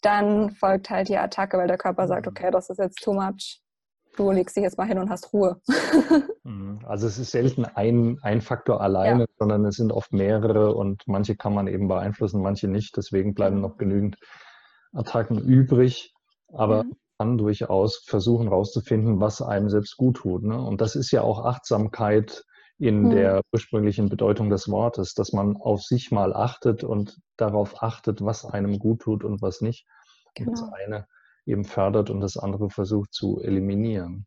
[0.00, 2.30] Dann folgt halt die Attacke, weil der Körper sagt, mhm.
[2.30, 3.60] okay, das ist jetzt too much.
[4.16, 5.60] Du legst dich jetzt mal hin und hast Ruhe.
[6.44, 6.80] Mhm.
[6.88, 9.26] also es ist selten ein, ein Faktor alleine, ja.
[9.38, 12.96] sondern es sind oft mehrere und manche kann man eben beeinflussen, manche nicht.
[12.96, 13.62] Deswegen bleiben mhm.
[13.62, 14.16] noch genügend
[14.92, 16.12] Attacken übrig,
[16.52, 16.96] aber mhm.
[17.18, 20.42] kann durchaus versuchen herauszufinden, was einem selbst gut tut.
[20.42, 20.60] Ne?
[20.60, 22.44] Und das ist ja auch Achtsamkeit
[22.78, 23.10] in mhm.
[23.10, 28.44] der ursprünglichen Bedeutung des Wortes, dass man auf sich mal achtet und darauf achtet, was
[28.44, 29.86] einem gut tut und was nicht.
[30.34, 30.50] Genau.
[30.50, 30.76] Und das genau.
[30.84, 31.06] eine
[31.46, 34.26] eben fördert und das andere versucht zu eliminieren.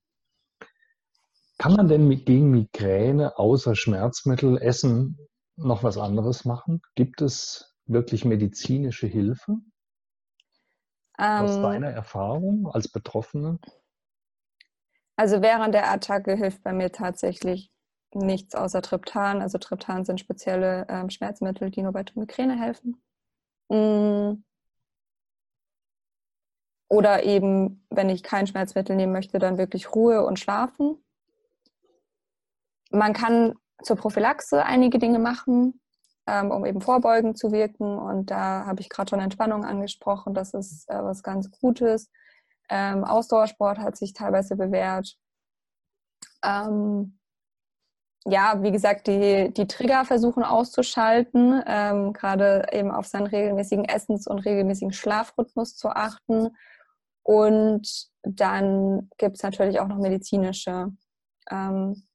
[1.58, 5.18] Kann man denn gegen Migräne außer Schmerzmittel essen
[5.56, 6.82] noch was anderes machen?
[6.96, 9.58] Gibt es wirklich medizinische Hilfe?
[11.18, 13.60] Aus ähm, deiner Erfahrung als Betroffene?
[15.16, 17.72] Also während der Attacke hilft bei mir tatsächlich
[18.14, 19.42] nichts außer Triptan.
[19.42, 23.02] Also Triptan sind spezielle ähm, Schmerzmittel, die nur bei Migräne helfen.
[23.70, 24.44] Mm.
[26.88, 31.04] Oder eben, wenn ich kein Schmerzmittel nehmen möchte, dann wirklich Ruhe und Schlafen.
[32.92, 35.82] Man kann zur Prophylaxe einige Dinge machen,
[36.28, 37.98] ähm, um eben vorbeugend zu wirken.
[37.98, 40.34] Und da habe ich gerade schon Entspannung angesprochen.
[40.34, 42.10] Das ist äh, was ganz Gutes.
[42.70, 45.18] Ähm, Ausdauersport hat sich teilweise bewährt.
[46.44, 47.20] Ähm,
[48.28, 54.26] ja, wie gesagt, die, die Trigger versuchen auszuschalten, ähm, gerade eben auf seinen regelmäßigen Essens-
[54.26, 56.50] und regelmäßigen Schlafrhythmus zu achten.
[57.22, 60.92] Und dann gibt es natürlich auch noch medizinische
[61.52, 62.08] ähm,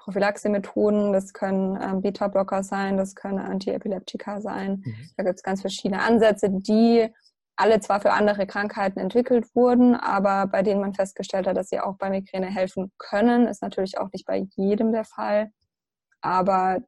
[0.00, 1.12] Prophylaxe-Methoden.
[1.12, 4.82] Das können ähm, Beta-Blocker sein, das können Antiepileptika sein.
[4.84, 5.10] Mhm.
[5.16, 7.08] Da gibt es ganz verschiedene Ansätze, die
[7.56, 11.78] alle zwar für andere Krankheiten entwickelt wurden, aber bei denen man festgestellt hat, dass sie
[11.78, 15.50] auch bei Migräne helfen können, ist natürlich auch nicht bei jedem der Fall.
[16.22, 16.78] Aber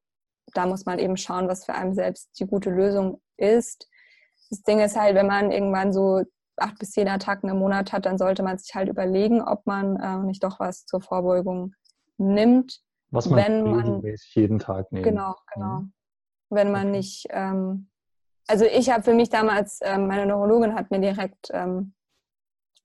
[0.55, 3.87] da muss man eben schauen, was für einen selbst die gute Lösung ist.
[4.48, 6.22] Das Ding ist halt, wenn man irgendwann so
[6.57, 9.96] acht bis zehn Attacken im Monat hat, dann sollte man sich halt überlegen, ob man
[9.96, 11.75] äh, nicht doch was zur Vorbeugung
[12.16, 12.81] nimmt.
[13.12, 14.03] Was man wenn man
[14.35, 15.05] jeden Tag nimmt.
[15.05, 15.81] Genau, genau.
[15.81, 15.92] Mhm.
[16.51, 17.88] Wenn man nicht ähm,
[18.46, 21.94] also ich habe für mich damals, ähm, meine Neurologin hat mir direkt ähm,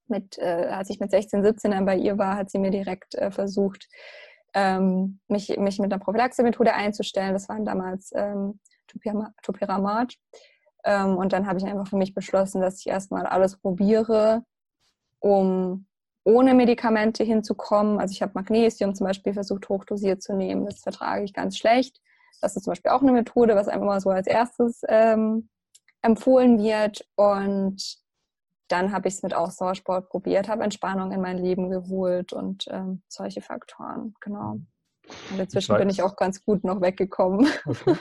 [0.07, 3.15] mit, äh, als ich mit 16, 17 dann bei ihr war, hat sie mir direkt
[3.15, 3.87] äh, versucht,
[4.53, 7.33] ähm, mich, mich mit einer Prophylaxe-Methode einzustellen.
[7.33, 8.59] Das waren damals ähm,
[9.43, 10.15] Topiramat.
[10.85, 14.43] Ähm, und dann habe ich einfach für mich beschlossen, dass ich erstmal alles probiere,
[15.19, 15.86] um
[16.27, 17.99] ohne Medikamente hinzukommen.
[17.99, 20.65] Also ich habe Magnesium zum Beispiel versucht hochdosiert zu nehmen.
[20.65, 22.01] Das vertrage ich ganz schlecht.
[22.41, 25.47] Das ist zum Beispiel auch eine Methode, was einfach mal so als erstes ähm,
[26.01, 27.07] empfohlen wird.
[27.15, 27.97] Und
[28.67, 33.01] dann habe ich es mit Ausdauersport probiert, habe Entspannung in mein Leben geholt und ähm,
[33.07, 34.59] solche Faktoren, genau.
[35.31, 37.47] Und inzwischen ich bin ich auch ganz gut noch weggekommen.
[37.65, 37.95] Okay.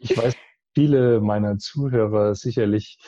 [0.00, 0.34] Ich weiß,
[0.74, 2.98] viele meiner Zuhörer sicherlich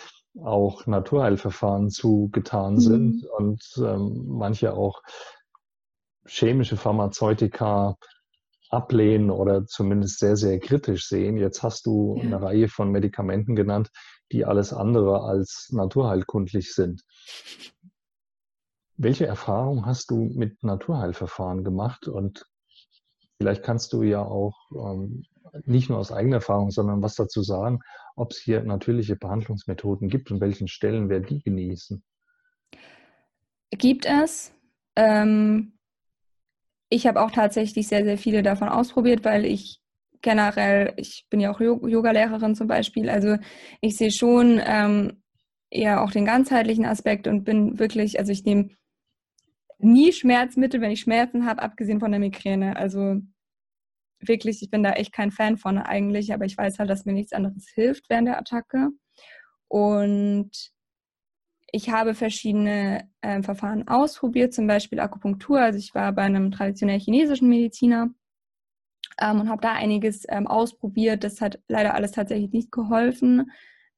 [0.43, 2.81] auch Naturheilverfahren zugetan mhm.
[2.81, 5.03] sind und ähm, manche auch
[6.27, 7.97] chemische Pharmazeutika
[8.71, 11.37] ablehnen oder zumindest sehr, sehr kritisch sehen.
[11.37, 12.23] Jetzt hast du ja.
[12.23, 13.91] eine Reihe von Medikamenten genannt,
[14.31, 17.03] die alles andere als naturheilkundlich sind.
[18.97, 22.07] Welche Erfahrung hast du mit Naturheilverfahren gemacht?
[22.07, 22.47] Und
[23.39, 25.25] vielleicht kannst du ja auch ähm,
[25.65, 27.81] nicht nur aus eigener Erfahrung, sondern was dazu sagen,
[28.17, 32.03] ob es hier natürliche Behandlungsmethoden gibt und welchen Stellen wir die genießen.
[33.71, 34.53] Gibt es.
[34.97, 35.79] Ähm,
[36.89, 39.81] ich habe auch tatsächlich sehr, sehr viele davon ausprobiert, weil ich
[40.23, 43.37] generell, ich bin ja auch Yoga-Lehrerin zum Beispiel, also
[43.81, 45.23] ich sehe schon ähm,
[45.71, 48.71] eher auch den ganzheitlichen Aspekt und bin wirklich, also ich nehme
[49.79, 52.77] nie Schmerzmittel, wenn ich Schmerzen habe, abgesehen von der Migräne.
[52.77, 53.21] Also
[54.21, 57.13] wirklich, ich bin da echt kein Fan von eigentlich, aber ich weiß halt, dass mir
[57.13, 58.91] nichts anderes hilft während der Attacke.
[59.69, 60.51] Und
[61.73, 65.61] ich habe verschiedene äh, Verfahren ausprobiert, zum Beispiel Akupunktur.
[65.61, 68.11] Also ich war bei einem traditionell chinesischen Mediziner
[69.21, 71.25] ähm, und habe da einiges ähm, ausprobiert.
[71.25, 73.51] Das hat leider alles tatsächlich nicht geholfen.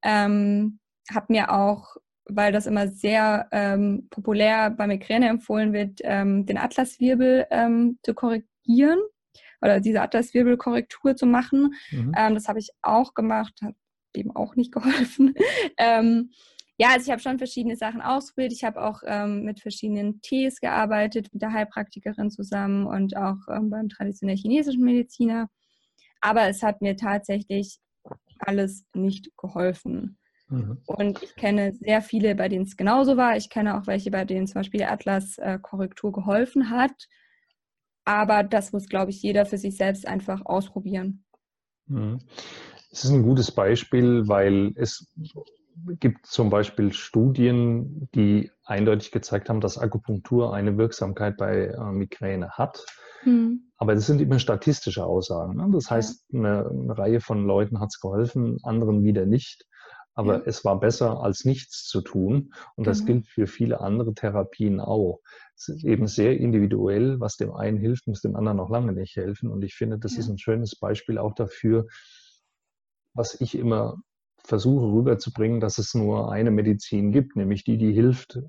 [0.02, 0.78] Ähm,
[1.10, 6.58] habe mir auch, weil das immer sehr ähm, populär bei Migräne empfohlen wird, ähm, den
[6.58, 9.00] Atlaswirbel ähm, zu korrigieren
[9.62, 11.74] oder diese Atlaswirbelkorrektur zu machen.
[11.90, 12.12] Mhm.
[12.12, 13.74] das habe ich auch gemacht, hat
[14.14, 15.34] eben auch nicht geholfen
[16.82, 18.52] ja, also ich habe schon verschiedene Sachen ausprobiert.
[18.52, 23.70] Ich habe auch ähm, mit verschiedenen Tees gearbeitet, mit der Heilpraktikerin zusammen und auch ähm,
[23.70, 25.48] beim traditionell chinesischen Mediziner.
[26.20, 27.78] Aber es hat mir tatsächlich
[28.38, 30.18] alles nicht geholfen.
[30.48, 30.78] Mhm.
[30.86, 33.36] Und ich kenne sehr viele, bei denen es genauso war.
[33.36, 37.06] Ich kenne auch welche, bei denen zum Beispiel die Atlas-Korrektur äh, geholfen hat.
[38.04, 41.24] Aber das muss, glaube ich, jeder für sich selbst einfach ausprobieren.
[41.86, 42.18] Mhm.
[42.90, 45.12] Es ist ein gutes Beispiel, weil es
[45.98, 52.50] gibt zum Beispiel Studien, die eindeutig gezeigt haben, dass Akupunktur eine Wirksamkeit bei äh, Migräne
[52.50, 52.84] hat.
[53.24, 53.70] Mhm.
[53.76, 55.56] Aber das sind immer statistische Aussagen.
[55.56, 55.68] Ne?
[55.72, 59.66] Das heißt, eine, eine, Reihe von Leuten hat es geholfen, anderen wieder nicht.
[60.14, 60.42] Aber ja.
[60.44, 62.52] es war besser, als nichts zu tun.
[62.76, 63.20] Und das genau.
[63.20, 65.20] gilt für viele andere Therapien auch.
[65.56, 67.18] Es ist eben sehr individuell.
[67.20, 69.50] Was dem einen hilft, muss dem anderen noch lange nicht helfen.
[69.50, 70.20] Und ich finde, das ja.
[70.20, 71.86] ist ein schönes Beispiel auch dafür,
[73.14, 73.96] was ich immer
[74.44, 78.40] versuche rüberzubringen, dass es nur eine Medizin gibt, nämlich die, die hilft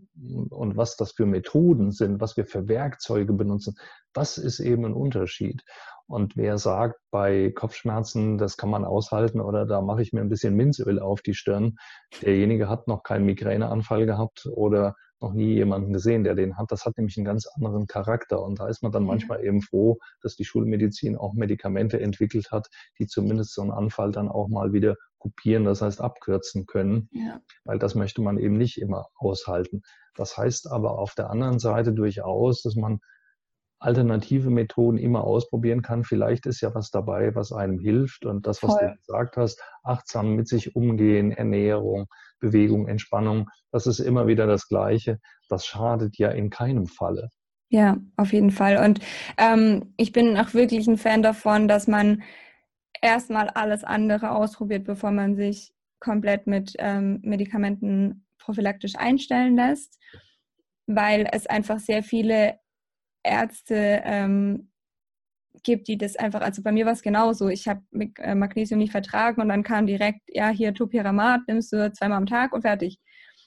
[0.49, 3.76] und was das für Methoden sind, was wir für Werkzeuge benutzen,
[4.12, 5.63] das ist eben ein Unterschied.
[6.07, 10.29] Und wer sagt, bei Kopfschmerzen, das kann man aushalten oder da mache ich mir ein
[10.29, 11.75] bisschen Minzöl auf die Stirn,
[12.21, 16.71] derjenige hat noch keinen Migräneanfall gehabt oder noch nie jemanden gesehen, der den hat.
[16.71, 18.43] Das hat nämlich einen ganz anderen Charakter.
[18.43, 22.67] Und da ist man dann manchmal eben froh, dass die Schulmedizin auch Medikamente entwickelt hat,
[22.99, 27.39] die zumindest so einen Anfall dann auch mal wieder kopieren, das heißt abkürzen können, ja.
[27.63, 29.81] weil das möchte man eben nicht immer aushalten.
[30.15, 32.99] Das heißt aber auf der anderen Seite durchaus, dass man
[33.83, 36.03] alternative Methoden immer ausprobieren kann.
[36.03, 38.25] Vielleicht ist ja was dabei, was einem hilft.
[38.25, 38.87] Und das, was Voll.
[38.87, 42.07] du gesagt hast, achtsam mit sich umgehen, Ernährung,
[42.39, 45.19] Bewegung, Entspannung, das ist immer wieder das Gleiche.
[45.49, 47.29] Das schadet ja in keinem Falle.
[47.69, 48.77] Ja, auf jeden Fall.
[48.77, 48.99] Und
[49.37, 52.23] ähm, ich bin auch wirklich ein Fan davon, dass man
[53.01, 59.97] erstmal alles andere ausprobiert, bevor man sich komplett mit ähm, Medikamenten prophylaktisch einstellen lässt,
[60.85, 62.59] weil es einfach sehr viele
[63.23, 64.69] Ärzte ähm,
[65.63, 67.47] gibt, die das einfach, also bei mir war es genauso.
[67.49, 67.81] Ich habe
[68.19, 72.25] äh, Magnesium nicht vertragen und dann kam direkt, ja, hier Topiramat nimmst du zweimal am
[72.25, 72.99] Tag und fertig.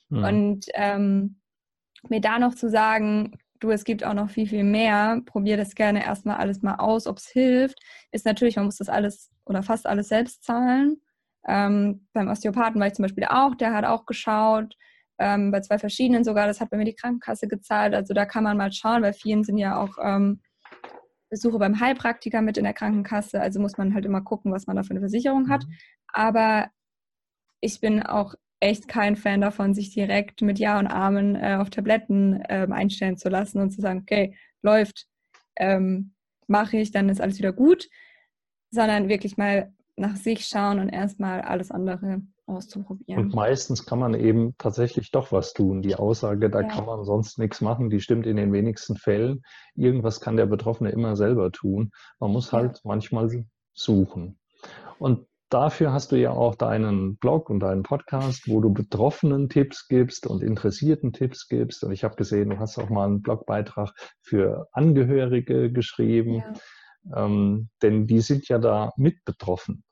[0.08, 0.24] Mhm.
[0.24, 1.40] Und ähm,
[2.08, 5.74] mir da noch zu sagen, du, es gibt auch noch viel, viel mehr, probier das
[5.74, 7.78] gerne erstmal alles mal aus, ob es hilft,
[8.12, 11.00] ist natürlich, man muss das alles oder fast alles selbst zahlen.
[11.48, 14.76] Ähm, beim Osteopathen war ich zum Beispiel auch, der hat auch geschaut,
[15.18, 17.94] ähm, bei zwei verschiedenen sogar, das hat bei mir die Krankenkasse gezahlt.
[17.94, 20.40] Also da kann man mal schauen, weil vielen sind ja auch ähm,
[21.30, 23.40] Besuche beim Heilpraktiker mit in der Krankenkasse.
[23.40, 25.64] Also muss man halt immer gucken, was man da für eine Versicherung hat.
[25.64, 25.72] Mhm.
[26.08, 26.70] Aber
[27.60, 31.70] ich bin auch echt kein Fan davon, sich direkt mit Ja und Amen äh, auf
[31.70, 35.06] Tabletten äh, einstellen zu lassen und zu sagen, okay, läuft,
[35.56, 36.14] ähm,
[36.46, 37.88] mache ich, dann ist alles wieder gut,
[38.70, 43.24] sondern wirklich mal nach sich schauen und erstmal alles andere auszuprobieren.
[43.24, 45.82] Und meistens kann man eben tatsächlich doch was tun.
[45.82, 46.68] Die Aussage, da ja.
[46.68, 49.42] kann man sonst nichts machen, die stimmt in den wenigsten Fällen.
[49.74, 51.90] Irgendwas kann der Betroffene immer selber tun.
[52.20, 52.80] Man muss halt ja.
[52.84, 54.38] manchmal suchen.
[54.98, 59.88] Und dafür hast du ja auch deinen Blog und deinen Podcast, wo du Betroffenen Tipps
[59.88, 61.84] gibst und Interessierten Tipps gibst.
[61.84, 66.36] Und ich habe gesehen, du hast auch mal einen Blogbeitrag für Angehörige geschrieben.
[66.36, 67.24] Ja.
[67.24, 69.84] Ähm, denn die sind ja da mit betroffen.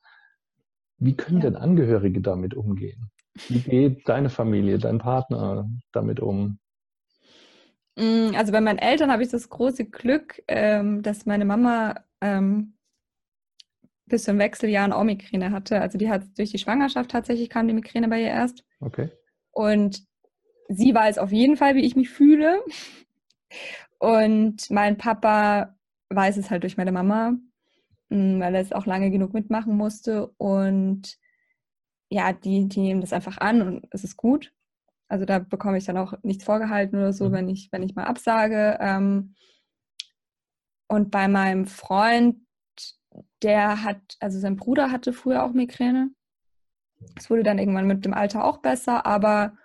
[1.04, 1.50] Wie können ja.
[1.50, 3.10] denn Angehörige damit umgehen?
[3.48, 6.58] Wie geht deine Familie, dein Partner damit um?
[7.96, 12.74] Mm, also bei meinen Eltern habe ich das große Glück, ähm, dass meine Mama ähm,
[14.06, 15.80] bis zum Wechseljahren auch Migräne hatte.
[15.80, 18.64] Also die hat durch die Schwangerschaft tatsächlich kam die Migräne bei ihr erst.
[18.80, 19.10] Okay.
[19.50, 20.04] Und
[20.68, 22.62] sie weiß auf jeden Fall, wie ich mich fühle.
[23.98, 25.76] Und mein Papa
[26.08, 27.34] weiß es halt durch meine Mama.
[28.40, 30.28] Weil er es auch lange genug mitmachen musste.
[30.38, 31.18] Und
[32.10, 34.52] ja, die, die nehmen das einfach an und es ist gut.
[35.08, 37.32] Also da bekomme ich dann auch nichts vorgehalten oder so, mhm.
[37.32, 38.78] wenn ich, wenn ich mal absage.
[38.80, 39.34] Ähm,
[40.88, 42.36] und bei meinem Freund,
[43.42, 46.10] der hat, also sein Bruder hatte früher auch Migräne.
[47.16, 49.56] Es wurde dann irgendwann mit dem Alter auch besser, aber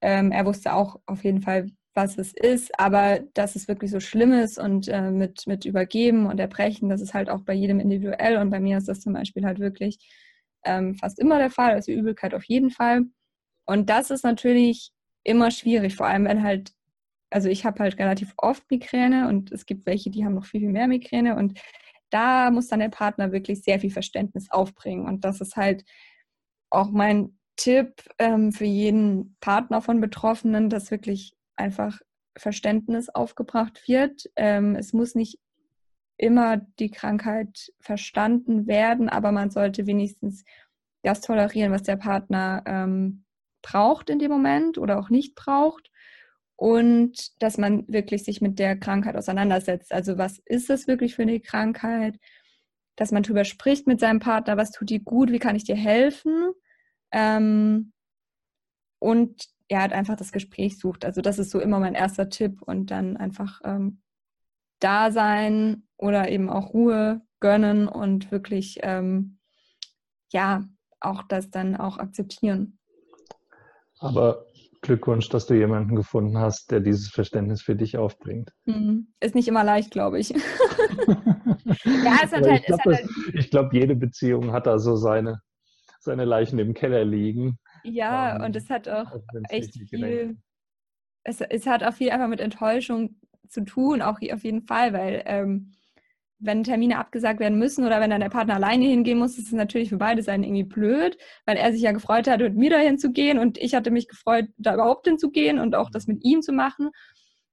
[0.00, 3.98] ähm, er wusste auch auf jeden Fall, was es ist, aber dass es wirklich so
[3.98, 7.80] schlimm ist und äh, mit, mit Übergeben und Erbrechen, das ist halt auch bei jedem
[7.80, 8.36] individuell.
[8.36, 9.98] Und bei mir ist das zum Beispiel halt wirklich
[10.64, 13.02] ähm, fast immer der Fall, also Übelkeit auf jeden Fall.
[13.66, 14.92] Und das ist natürlich
[15.24, 16.70] immer schwierig, vor allem wenn halt,
[17.30, 20.60] also ich habe halt relativ oft Migräne und es gibt welche, die haben noch viel,
[20.60, 21.34] viel mehr Migräne.
[21.34, 21.58] Und
[22.10, 25.04] da muss dann der Partner wirklich sehr viel Verständnis aufbringen.
[25.04, 25.84] Und das ist halt
[26.70, 32.00] auch mein Tipp ähm, für jeden Partner von Betroffenen, dass wirklich einfach
[32.36, 34.30] Verständnis aufgebracht wird.
[34.36, 35.38] Ähm, es muss nicht
[36.16, 40.44] immer die Krankheit verstanden werden, aber man sollte wenigstens
[41.02, 43.24] das tolerieren, was der Partner ähm,
[43.62, 45.90] braucht in dem Moment oder auch nicht braucht.
[46.56, 49.92] Und dass man wirklich sich mit der Krankheit auseinandersetzt.
[49.92, 52.18] Also was ist das wirklich für eine Krankheit?
[52.96, 55.76] Dass man darüber spricht mit seinem Partner, was tut dir gut, wie kann ich dir
[55.76, 56.50] helfen?
[57.12, 57.92] Ähm,
[58.98, 61.04] und er hat einfach das Gespräch sucht.
[61.04, 64.00] Also das ist so immer mein erster Tipp und dann einfach ähm,
[64.80, 69.38] da sein oder eben auch Ruhe gönnen und wirklich ähm,
[70.32, 70.64] ja
[71.00, 72.78] auch das dann auch akzeptieren.
[74.00, 74.46] Aber
[74.80, 78.52] Glückwunsch, dass du jemanden gefunden hast, der dieses Verständnis für dich aufbringt.
[78.64, 79.08] Mhm.
[79.20, 80.30] Ist nicht immer leicht, glaube ich.
[80.30, 80.38] ja,
[82.22, 85.40] es hat halt, ich glaube, halt glaub, jede Beziehung hat da so seine,
[86.00, 87.58] seine Leichen im Keller liegen.
[87.84, 89.12] Ja, um, und es hat auch
[89.48, 90.36] echt viel,
[91.24, 95.22] es, es, hat auch viel einfach mit Enttäuschung zu tun, auch auf jeden Fall, weil
[95.26, 95.72] ähm,
[96.40, 99.52] wenn Termine abgesagt werden müssen oder wenn dann der Partner alleine hingehen muss, ist es
[99.52, 102.98] natürlich für beide Seiten irgendwie blöd, weil er sich ja gefreut hat, mit mir dahin
[102.98, 106.42] zu gehen und ich hatte mich gefreut, da überhaupt hinzugehen und auch das mit ihm
[106.42, 106.90] zu machen.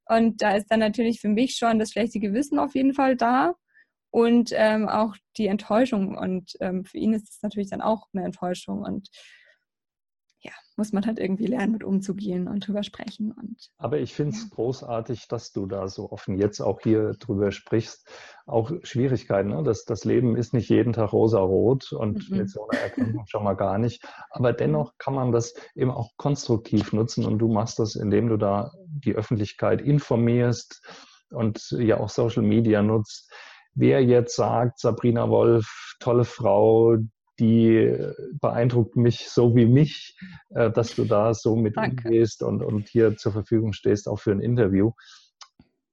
[0.07, 3.55] Und da ist dann natürlich für mich schon das schlechte Gewissen auf jeden Fall da
[4.11, 6.15] und ähm, auch die Enttäuschung.
[6.15, 8.83] Und ähm, für ihn ist es natürlich dann auch eine Enttäuschung.
[8.83, 9.09] Und
[10.77, 13.31] muss man halt irgendwie lernen, mit umzugehen und drüber sprechen.
[13.31, 14.49] Und, Aber ich finde es ja.
[14.55, 18.07] großartig, dass du da so offen jetzt auch hier drüber sprichst.
[18.45, 19.63] Auch Schwierigkeiten, ne?
[19.63, 22.37] das, das Leben ist nicht jeden Tag rosa-rot und mhm.
[22.37, 24.03] mit so einer Erkrankung schon mal gar nicht.
[24.29, 28.37] Aber dennoch kann man das eben auch konstruktiv nutzen und du machst das, indem du
[28.37, 30.81] da die Öffentlichkeit informierst
[31.31, 33.31] und ja auch Social Media nutzt.
[33.73, 36.97] Wer jetzt sagt, Sabrina Wolf, tolle Frau,
[37.39, 37.95] die
[38.39, 40.17] beeindruckt mich so wie mich,
[40.49, 42.07] äh, dass du da so mit Danke.
[42.07, 44.91] umgehst und, und hier zur Verfügung stehst, auch für ein Interview.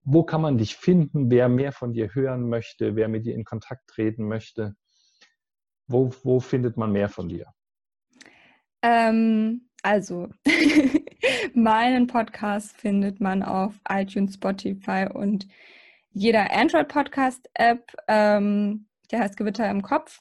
[0.05, 3.45] Wo kann man dich finden, wer mehr von dir hören möchte, wer mit dir in
[3.45, 4.75] Kontakt treten möchte?
[5.87, 7.47] Wo, wo findet man mehr von dir?
[8.83, 10.29] Ähm, also,
[11.55, 15.47] meinen Podcast findet man auf iTunes, Spotify und
[16.11, 17.93] jeder Android-Podcast-App.
[18.09, 20.21] Ähm, der heißt Gewitter im Kopf.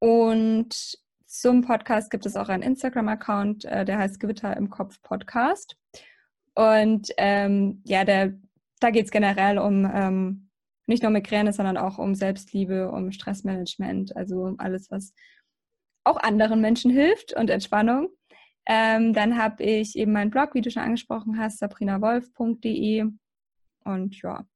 [0.00, 5.76] Und zum Podcast gibt es auch einen Instagram-Account, äh, der heißt Gewitter im Kopf Podcast.
[6.54, 8.34] Und ähm, ja, der,
[8.80, 10.50] da geht es generell um ähm,
[10.86, 15.12] nicht nur Migräne, sondern auch um Selbstliebe, um Stressmanagement, also um alles, was
[16.04, 18.08] auch anderen Menschen hilft und Entspannung.
[18.66, 23.04] Ähm, dann habe ich eben meinen Blog, wie du schon angesprochen hast, sabrinawolf.de.
[23.84, 24.46] Und ja,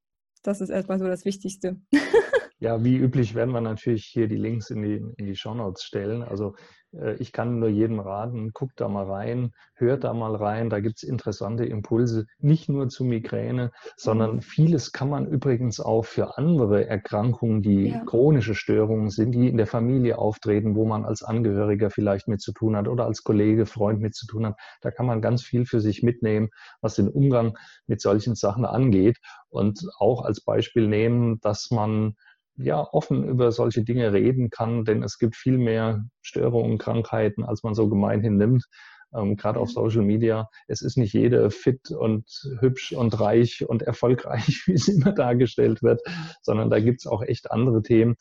[0.42, 1.80] das ist erstmal so das Wichtigste.
[2.62, 6.22] Ja, wie üblich werden wir natürlich hier die Links in die, in die Shownotes stellen.
[6.22, 6.54] Also
[6.92, 10.78] äh, ich kann nur jedem raten, guckt da mal rein, hört da mal rein, da
[10.78, 14.42] gibt es interessante Impulse, nicht nur zu Migräne, sondern mhm.
[14.42, 18.04] vieles kann man übrigens auch für andere Erkrankungen, die ja.
[18.04, 22.52] chronische Störungen sind, die in der Familie auftreten, wo man als Angehöriger vielleicht mit zu
[22.52, 24.54] tun hat oder als Kollege, Freund mit zu tun hat.
[24.82, 26.50] Da kann man ganz viel für sich mitnehmen,
[26.80, 27.58] was den Umgang
[27.88, 32.14] mit solchen Sachen angeht und auch als Beispiel nehmen, dass man
[32.56, 37.62] ja, offen über solche Dinge reden kann, denn es gibt viel mehr Störungen, Krankheiten, als
[37.62, 38.66] man so gemeinhin nimmt.
[39.14, 40.48] Ähm, Gerade auf Social Media.
[40.68, 42.24] Es ist nicht jeder fit und
[42.60, 46.00] hübsch und reich und erfolgreich, wie es immer dargestellt wird,
[46.42, 48.16] sondern da gibt es auch echt andere Themen,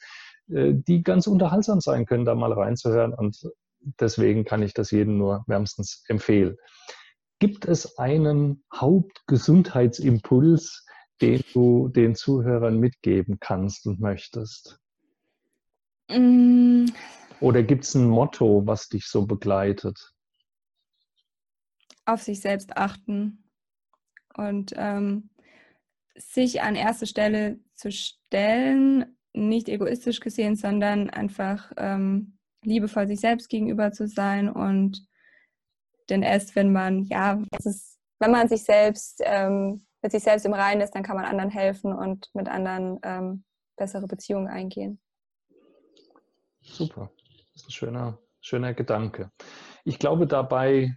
[0.50, 3.14] äh, die ganz unterhaltsam sein können, da mal reinzuhören.
[3.14, 3.50] Und
[4.00, 6.56] deswegen kann ich das jedem nur wärmstens empfehlen.
[7.40, 10.86] Gibt es einen Hauptgesundheitsimpuls,
[11.22, 14.80] den du den Zuhörern mitgeben kannst und möchtest?
[16.10, 16.86] Mm.
[17.40, 20.14] Oder gibt es ein Motto, was dich so begleitet?
[22.06, 23.44] Auf sich selbst achten
[24.36, 25.30] und ähm,
[26.16, 33.50] sich an erste Stelle zu stellen, nicht egoistisch gesehen, sondern einfach ähm, liebevoll sich selbst
[33.50, 35.08] gegenüber zu sein und
[36.10, 40.54] denn erst wenn man, ja, ist, wenn man sich selbst ähm, mit sich selbst im
[40.54, 43.44] Reinen ist, dann kann man anderen helfen und mit anderen ähm,
[43.78, 45.00] bessere Beziehungen eingehen.
[46.62, 47.12] Super.
[47.54, 49.32] Das ist ein schöner, schöner Gedanke.
[49.84, 50.96] Ich glaube, dabei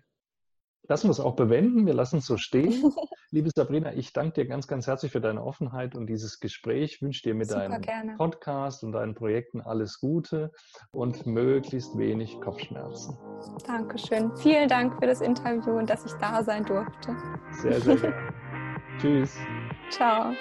[0.88, 1.86] lassen wir es auch bewenden.
[1.86, 2.92] Wir lassen es so stehen.
[3.30, 6.96] Liebe Sabrina, ich danke dir ganz, ganz herzlich für deine Offenheit und dieses Gespräch.
[6.96, 8.16] Ich wünsche dir mit Super, deinem gerne.
[8.16, 10.52] Podcast und deinen Projekten alles Gute
[10.92, 13.16] und möglichst wenig Kopfschmerzen.
[13.66, 14.36] Dankeschön.
[14.36, 17.16] Vielen Dank für das Interview und dass ich da sein durfte.
[17.62, 18.34] Sehr, sehr gerne.
[19.00, 19.32] Tschüss.
[19.90, 20.34] Ciao.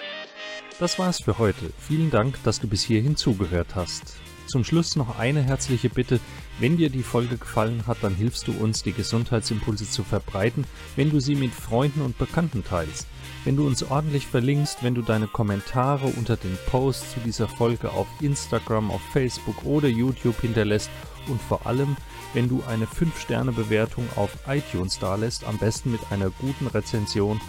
[0.79, 1.71] Das war's für heute.
[1.77, 4.17] Vielen Dank, dass du bis hierhin zugehört hast.
[4.47, 6.19] Zum Schluss noch eine herzliche Bitte.
[6.59, 11.09] Wenn dir die Folge gefallen hat, dann hilfst du uns, die Gesundheitsimpulse zu verbreiten, wenn
[11.09, 13.07] du sie mit Freunden und Bekannten teilst.
[13.45, 17.91] Wenn du uns ordentlich verlinkst, wenn du deine Kommentare unter den Posts zu dieser Folge
[17.91, 20.89] auf Instagram, auf Facebook oder YouTube hinterlässt
[21.27, 21.95] und vor allem,
[22.33, 27.39] wenn du eine 5-Sterne-Bewertung auf iTunes dalässt, am besten mit einer guten Rezension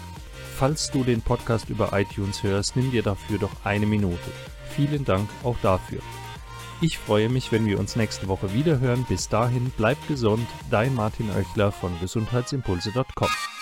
[0.57, 4.31] Falls du den Podcast über iTunes hörst, nimm dir dafür doch eine Minute.
[4.69, 5.99] Vielen Dank auch dafür.
[6.79, 9.05] Ich freue mich, wenn wir uns nächste Woche wieder hören.
[9.07, 10.47] Bis dahin, bleib gesund.
[10.71, 13.54] Dein Martin Oechler von gesundheitsimpulse.com.